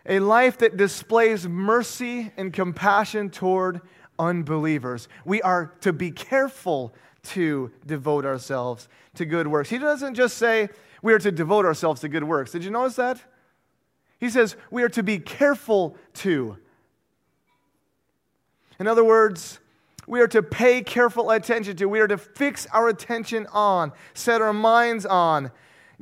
A 0.07 0.19
life 0.19 0.57
that 0.57 0.75
displays 0.75 1.47
mercy 1.47 2.31
and 2.35 2.51
compassion 2.51 3.29
toward 3.29 3.81
unbelievers. 4.17 5.07
We 5.23 5.39
are 5.43 5.67
to 5.81 5.93
be 5.93 6.09
careful 6.09 6.95
to 7.23 7.71
devote 7.85 8.25
ourselves 8.25 8.87
to 9.15 9.25
good 9.25 9.47
works. 9.47 9.69
He 9.69 9.77
doesn't 9.77 10.15
just 10.15 10.37
say 10.37 10.69
we 11.01 11.13
are 11.13 11.19
to 11.19 11.31
devote 11.31 11.65
ourselves 11.65 12.01
to 12.01 12.09
good 12.09 12.23
works. 12.23 12.51
Did 12.51 12.63
you 12.63 12.71
notice 12.71 12.95
that? 12.95 13.21
He 14.19 14.29
says 14.29 14.55
we 14.69 14.83
are 14.83 14.89
to 14.89 15.03
be 15.03 15.19
careful 15.19 15.97
to. 16.15 16.57
In 18.79 18.87
other 18.87 19.03
words, 19.03 19.59
we 20.07 20.21
are 20.21 20.27
to 20.27 20.43
pay 20.43 20.81
careful 20.81 21.31
attention 21.31 21.75
to. 21.77 21.85
We 21.85 21.99
are 21.99 22.07
to 22.07 22.17
fix 22.17 22.67
our 22.73 22.89
attention 22.89 23.47
on, 23.53 23.91
set 24.13 24.41
our 24.41 24.53
minds 24.53 25.05
on, 25.05 25.51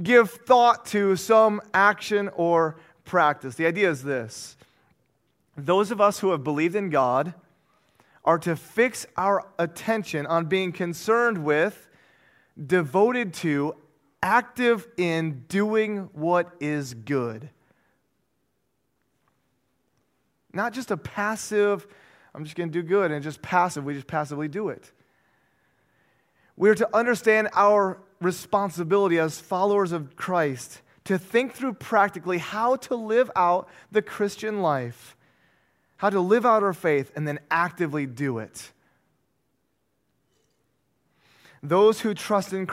give 0.02 0.32
thought 0.32 0.86
to 0.88 1.16
some 1.16 1.62
action 1.74 2.30
or 2.36 2.78
practice. 3.06 3.56
The 3.56 3.66
idea 3.66 3.90
is 3.90 4.04
this 4.04 4.56
those 5.58 5.92
of 5.92 6.00
us 6.00 6.20
who 6.20 6.32
have 6.32 6.44
believed 6.44 6.76
in 6.76 6.90
God 6.90 7.34
are 8.30 8.38
to 8.38 8.56
fix 8.56 9.08
our 9.18 9.44
attention 9.58 10.28
on 10.28 10.46
being 10.46 10.72
concerned 10.72 11.36
with, 11.44 11.88
devoted 12.64 13.34
to, 13.34 13.76
active 14.22 14.88
in 14.98 15.46
doing 15.48 16.08
what 16.14 16.54
is 16.60 16.94
good. 16.94 17.50
Not 20.54 20.74
just 20.74 20.92
a 20.92 20.98
passive, 20.98 21.88
I'm 22.36 22.44
just 22.44 22.56
going 22.56 22.70
to 22.70 22.84
do 22.84 22.88
good 22.88 23.12
and 23.12 23.24
just 23.24 23.42
passive. 23.42 23.84
We 23.84 23.96
just 23.96 24.06
passively 24.06 24.48
do 24.48 24.70
it. 24.70 24.92
We 26.56 26.70
are 26.70 26.76
to 26.76 26.96
understand 26.96 27.50
our 27.54 27.98
responsibility 28.22 29.18
as 29.18 29.40
followers 29.40 29.92
of 29.92 30.16
Christ 30.16 30.82
to 31.06 31.18
think 31.18 31.54
through 31.54 31.74
practically 31.74 32.38
how 32.38 32.76
to 32.76 32.94
live 32.94 33.32
out 33.36 33.68
the 33.92 34.04
Christian 34.04 34.62
life, 34.62 35.16
how 36.00 36.10
to 36.10 36.20
live 36.20 36.46
out 36.46 36.64
our 36.64 36.74
faith, 36.74 37.12
and 37.16 37.28
then 37.28 37.40
actively 37.52 38.06
do 38.06 38.40
it. 38.40 38.72
Those 41.62 42.00
who 42.00 42.14
trust 42.14 42.54
in, 42.54 42.66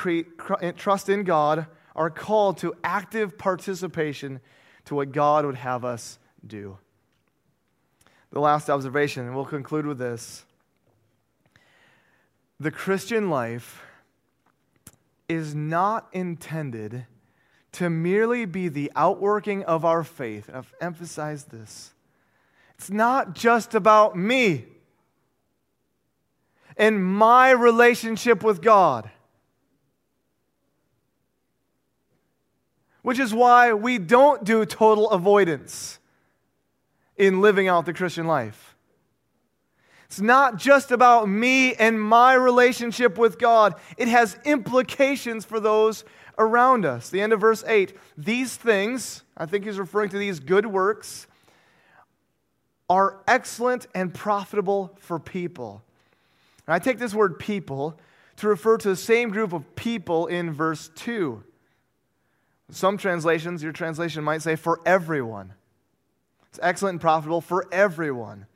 trust 0.76 1.08
in 1.08 1.24
God 1.24 1.66
are 1.96 2.08
called 2.08 2.58
to 2.58 2.72
active 2.84 3.36
participation 3.36 4.40
to 4.84 4.94
what 4.94 5.10
God 5.10 5.44
would 5.44 5.56
have 5.56 5.84
us 5.84 6.20
do. 6.46 6.78
The 8.30 8.38
last 8.38 8.70
observation, 8.70 9.26
and 9.26 9.34
we'll 9.34 9.44
conclude 9.44 9.86
with 9.86 9.98
this. 9.98 10.44
The 12.60 12.70
Christian 12.70 13.28
life 13.28 13.82
is 15.28 15.52
not 15.52 16.06
intended 16.12 17.06
to 17.72 17.90
merely 17.90 18.44
be 18.44 18.68
the 18.68 18.92
outworking 18.94 19.64
of 19.64 19.84
our 19.84 20.04
faith. 20.04 20.48
I've 20.54 20.72
emphasized 20.80 21.50
this. 21.50 21.92
It's 22.78 22.90
not 22.90 23.34
just 23.34 23.74
about 23.74 24.16
me 24.16 24.66
and 26.76 27.02
my 27.04 27.50
relationship 27.50 28.42
with 28.42 28.60
God. 28.60 29.10
Which 33.02 33.18
is 33.18 33.32
why 33.32 33.72
we 33.72 33.98
don't 33.98 34.44
do 34.44 34.64
total 34.66 35.10
avoidance 35.10 35.98
in 37.16 37.40
living 37.40 37.68
out 37.68 37.86
the 37.86 37.94
Christian 37.94 38.26
life. 38.26 38.76
It's 40.06 40.20
not 40.20 40.56
just 40.56 40.92
about 40.92 41.28
me 41.28 41.74
and 41.74 42.00
my 42.00 42.34
relationship 42.34 43.18
with 43.18 43.38
God, 43.38 43.74
it 43.96 44.08
has 44.08 44.38
implications 44.44 45.44
for 45.44 45.60
those 45.60 46.04
around 46.38 46.84
us. 46.84 47.08
The 47.08 47.20
end 47.20 47.32
of 47.32 47.40
verse 47.40 47.64
8 47.66 47.96
these 48.16 48.54
things, 48.56 49.22
I 49.36 49.46
think 49.46 49.64
he's 49.64 49.78
referring 49.78 50.10
to 50.10 50.18
these 50.18 50.38
good 50.40 50.66
works, 50.66 51.26
are 52.88 53.22
excellent 53.26 53.86
and 53.94 54.12
profitable 54.12 54.96
for 55.00 55.18
people. 55.18 55.82
And 56.66 56.74
I 56.74 56.78
take 56.78 56.98
this 56.98 57.14
word 57.14 57.38
people 57.38 57.98
to 58.36 58.48
refer 58.48 58.76
to 58.78 58.88
the 58.88 58.96
same 58.96 59.30
group 59.30 59.52
of 59.52 59.74
people 59.74 60.26
in 60.26 60.52
verse 60.52 60.90
2. 60.94 61.42
Some 62.70 62.98
translations, 62.98 63.62
your 63.62 63.72
translation 63.72 64.24
might 64.24 64.42
say 64.42 64.56
for 64.56 64.80
everyone. 64.84 65.52
It's 66.48 66.58
excellent 66.62 66.94
and 66.94 67.00
profitable 67.00 67.40
for 67.40 67.66
everyone. 67.72 68.46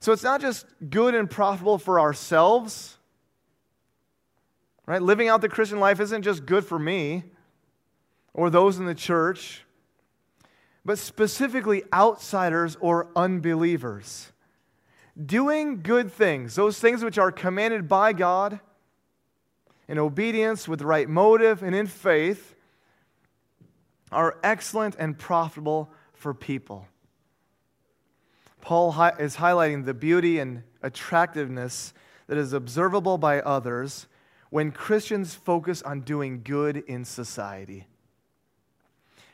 So 0.00 0.12
it's 0.12 0.22
not 0.22 0.40
just 0.40 0.66
good 0.90 1.14
and 1.14 1.30
profitable 1.30 1.78
for 1.78 2.00
ourselves, 2.00 2.96
right? 4.86 5.00
Living 5.00 5.28
out 5.28 5.40
the 5.40 5.48
Christian 5.48 5.78
life 5.78 6.00
isn't 6.00 6.22
just 6.22 6.44
good 6.46 6.64
for 6.64 6.78
me 6.78 7.24
or 8.34 8.50
those 8.50 8.78
in 8.78 8.86
the 8.86 8.94
church, 8.94 9.64
but 10.84 10.98
specifically 10.98 11.82
outsiders 11.92 12.76
or 12.80 13.08
unbelievers. 13.14 14.32
Doing 15.24 15.82
good 15.82 16.10
things, 16.10 16.54
those 16.54 16.78
things 16.78 17.04
which 17.04 17.18
are 17.18 17.30
commanded 17.30 17.88
by 17.88 18.12
God 18.12 18.60
in 19.88 19.98
obedience 19.98 20.66
with 20.66 20.78
the 20.78 20.86
right 20.86 21.08
motive 21.08 21.62
and 21.62 21.74
in 21.74 21.86
faith, 21.86 22.54
are 24.10 24.38
excellent 24.42 24.94
and 24.98 25.18
profitable 25.18 25.90
for 26.12 26.34
people. 26.34 26.86
Paul 28.60 28.92
is 29.18 29.36
highlighting 29.36 29.84
the 29.84 29.94
beauty 29.94 30.38
and 30.38 30.62
attractiveness 30.82 31.92
that 32.26 32.38
is 32.38 32.52
observable 32.52 33.18
by 33.18 33.40
others 33.40 34.06
when 34.50 34.70
Christians 34.70 35.34
focus 35.34 35.82
on 35.82 36.02
doing 36.02 36.42
good 36.44 36.76
in 36.86 37.04
society. 37.04 37.86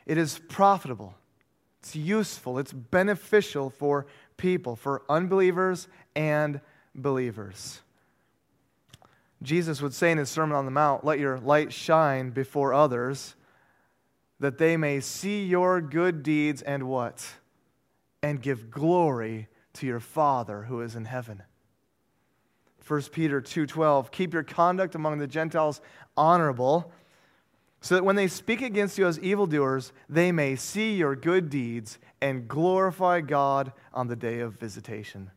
It 0.05 0.17
is 0.17 0.39
profitable, 0.49 1.13
it's 1.79 1.95
useful, 1.95 2.59
it's 2.59 2.73
beneficial 2.73 3.69
for 3.69 4.05
people, 4.37 4.75
for 4.75 5.03
unbelievers 5.09 5.87
and 6.15 6.61
believers. 6.93 7.81
Jesus 9.41 9.81
would 9.81 9.93
say 9.93 10.11
in 10.11 10.17
his 10.17 10.29
Sermon 10.29 10.55
on 10.57 10.65
the 10.65 10.71
Mount, 10.71 11.05
Let 11.05 11.19
your 11.19 11.39
light 11.39 11.71
shine 11.71 12.31
before 12.31 12.73
others, 12.73 13.35
that 14.39 14.57
they 14.57 14.75
may 14.75 14.99
see 14.99 15.45
your 15.45 15.79
good 15.79 16.23
deeds 16.23 16.61
and 16.61 16.83
what? 16.83 17.33
and 18.21 18.41
give 18.41 18.69
glory 18.69 19.47
to 19.73 19.87
your 19.87 19.99
Father 19.99 20.63
who 20.63 20.81
is 20.81 20.95
in 20.95 21.05
heaven. 21.05 21.43
1 22.85 23.11
Peter 23.11 23.39
2:12 23.39 24.11
Keep 24.11 24.33
your 24.33 24.43
conduct 24.43 24.95
among 24.95 25.19
the 25.19 25.27
Gentiles 25.27 25.79
honorable 26.17 26.91
so 27.81 27.95
that 27.95 28.03
when 28.03 28.15
they 28.15 28.27
speak 28.27 28.61
against 28.61 28.97
you 28.97 29.07
as 29.07 29.19
evildoers 29.19 29.91
they 30.09 30.31
may 30.31 30.55
see 30.55 30.95
your 30.95 31.15
good 31.15 31.49
deeds 31.49 31.97
and 32.21 32.47
glorify 32.47 33.21
God 33.21 33.71
on 33.93 34.07
the 34.07 34.15
day 34.15 34.39
of 34.39 34.59
visitation. 34.59 35.31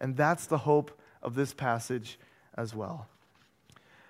And 0.00 0.16
that's 0.16 0.46
the 0.46 0.58
hope 0.58 0.98
of 1.22 1.34
this 1.34 1.52
passage 1.52 2.18
as 2.56 2.74
well. 2.74 3.08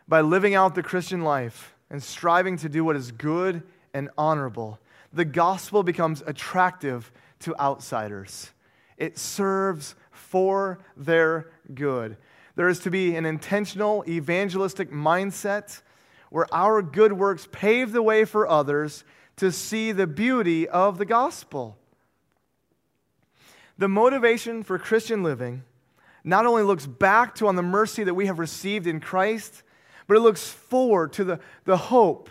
By 0.06 0.20
living 0.20 0.54
out 0.54 0.74
the 0.74 0.82
Christian 0.82 1.22
life 1.22 1.74
and 1.90 2.02
striving 2.02 2.56
to 2.58 2.68
do 2.68 2.84
what 2.84 2.96
is 2.96 3.12
good 3.12 3.62
and 3.94 4.10
honorable, 4.18 4.78
the 5.12 5.24
gospel 5.24 5.82
becomes 5.82 6.22
attractive 6.26 7.10
to 7.40 7.58
outsiders. 7.58 8.50
It 8.96 9.18
serves 9.18 9.94
for 10.10 10.80
their 10.96 11.50
good. 11.74 12.16
There 12.56 12.68
is 12.68 12.80
to 12.80 12.90
be 12.90 13.14
an 13.14 13.24
intentional 13.24 14.04
evangelistic 14.08 14.90
mindset 14.90 15.80
where 16.30 16.46
our 16.52 16.82
good 16.82 17.12
works 17.12 17.48
pave 17.50 17.92
the 17.92 18.02
way 18.02 18.24
for 18.24 18.48
others 18.48 19.04
to 19.36 19.52
see 19.52 19.92
the 19.92 20.06
beauty 20.06 20.68
of 20.68 20.98
the 20.98 21.04
gospel. 21.04 21.76
The 23.78 23.88
motivation 23.88 24.62
for 24.62 24.78
Christian 24.78 25.22
living 25.22 25.62
not 26.24 26.46
only 26.46 26.62
looks 26.62 26.86
back 26.86 27.34
to 27.36 27.46
on 27.46 27.56
the 27.56 27.62
mercy 27.62 28.04
that 28.04 28.14
we 28.14 28.26
have 28.26 28.38
received 28.38 28.86
in 28.86 29.00
Christ, 29.00 29.62
but 30.06 30.16
it 30.16 30.20
looks 30.20 30.48
forward 30.48 31.12
to 31.14 31.24
the, 31.24 31.40
the 31.64 31.76
hope 31.76 32.28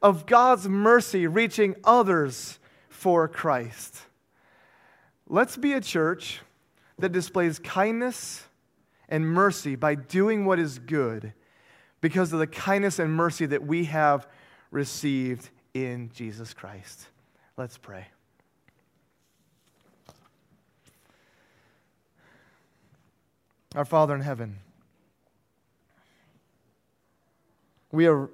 of 0.00 0.26
God's 0.26 0.68
mercy 0.68 1.26
reaching 1.26 1.74
others 1.84 2.58
for 2.88 3.28
Christ. 3.28 4.02
Let's 5.26 5.56
be 5.56 5.72
a 5.72 5.80
church 5.80 6.40
that 6.98 7.12
displays 7.12 7.58
kindness 7.58 8.44
and 9.08 9.26
mercy 9.26 9.74
by 9.74 9.94
doing 9.94 10.44
what 10.44 10.58
is 10.58 10.78
good 10.78 11.32
because 12.02 12.32
of 12.32 12.40
the 12.40 12.46
kindness 12.46 12.98
and 12.98 13.14
mercy 13.14 13.46
that 13.46 13.64
we 13.64 13.84
have 13.84 14.26
received 14.70 15.48
in 15.72 16.10
Jesus 16.12 16.52
Christ. 16.52 17.06
Let's 17.56 17.78
pray. 17.78 18.08
Our 23.74 23.86
Father 23.86 24.14
in 24.14 24.20
heaven, 24.20 24.58
we 27.90 28.06
are 28.06 28.28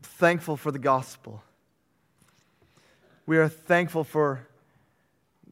thankful 0.00 0.56
for 0.56 0.70
the 0.70 0.78
gospel. 0.78 1.42
We 3.26 3.38
are 3.38 3.48
thankful 3.48 4.04
for 4.04 4.46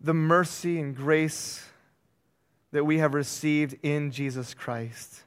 the 0.00 0.14
mercy 0.14 0.78
and 0.78 0.96
grace 0.96 1.66
that 2.70 2.84
we 2.84 2.98
have 2.98 3.14
received 3.14 3.76
in 3.82 4.12
Jesus 4.12 4.54
Christ. 4.54 5.22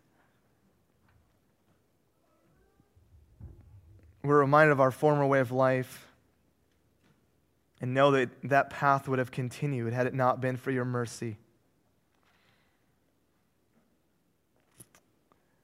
We're 4.25 4.39
reminded 4.39 4.71
of 4.71 4.79
our 4.81 4.91
former 4.91 5.25
way 5.25 5.39
of 5.39 5.51
life 5.51 6.07
and 7.81 7.93
know 7.93 8.11
that 8.11 8.29
that 8.43 8.69
path 8.69 9.07
would 9.07 9.19
have 9.19 9.31
continued 9.31 9.93
had 9.93 10.07
it 10.07 10.13
not 10.13 10.41
been 10.41 10.57
for 10.57 10.71
your 10.71 10.85
mercy. 10.85 11.37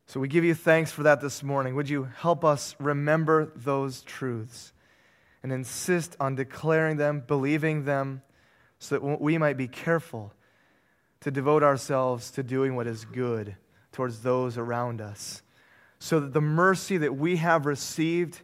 So 0.08 0.20
we 0.20 0.28
give 0.28 0.44
you 0.44 0.54
thanks 0.54 0.92
for 0.92 1.04
that 1.04 1.22
this 1.22 1.42
morning. 1.42 1.76
Would 1.76 1.90
you 1.90 2.10
help 2.18 2.44
us 2.44 2.76
remember 2.80 3.52
those 3.56 4.02
truths 4.02 4.74
and 5.42 5.52
insist 5.52 6.16
on 6.20 6.36
declaring 6.36 6.98
them, 6.98 7.24
believing 7.26 7.86
them? 7.86 8.22
so 8.82 8.96
that 8.98 9.22
we 9.22 9.38
might 9.38 9.58
be 9.58 9.68
careful 9.68 10.34
to 11.20 11.30
devote 11.30 11.62
ourselves 11.62 12.32
to 12.32 12.42
doing 12.42 12.76
what 12.76 12.88
is 12.88 13.06
good 13.06 13.56
towards 13.92 14.22
those 14.22 14.58
around 14.58 15.00
us, 15.00 15.44
so 16.00 16.20
that 16.20 16.34
the 16.34 16.42
mercy 16.42 16.98
that 16.98 17.16
we 17.16 17.36
have 17.36 17.68
received 17.68 18.42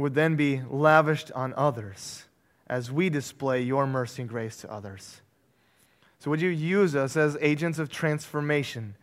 would 0.00 0.14
then 0.14 0.36
be 0.36 0.62
lavished 0.68 1.30
on 1.32 1.54
others 1.56 2.24
as 2.66 2.90
we 2.90 3.10
display 3.10 3.62
your 3.62 3.86
mercy 3.86 4.22
and 4.22 4.28
grace 4.28 4.56
to 4.58 4.72
others. 4.72 5.20
So, 6.18 6.30
would 6.30 6.40
you 6.40 6.50
use 6.50 6.94
us 6.94 7.16
as 7.16 7.36
agents 7.40 7.78
of 7.78 7.90
transformation 7.90 8.94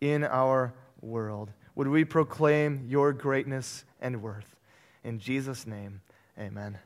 in 0.00 0.24
our 0.24 0.74
world? 1.00 1.50
Would 1.74 1.88
we 1.88 2.04
proclaim 2.04 2.86
your 2.88 3.12
greatness 3.12 3.84
and 4.00 4.22
worth? 4.22 4.56
In 5.02 5.18
Jesus' 5.18 5.66
name, 5.66 6.00
amen. 6.38 6.78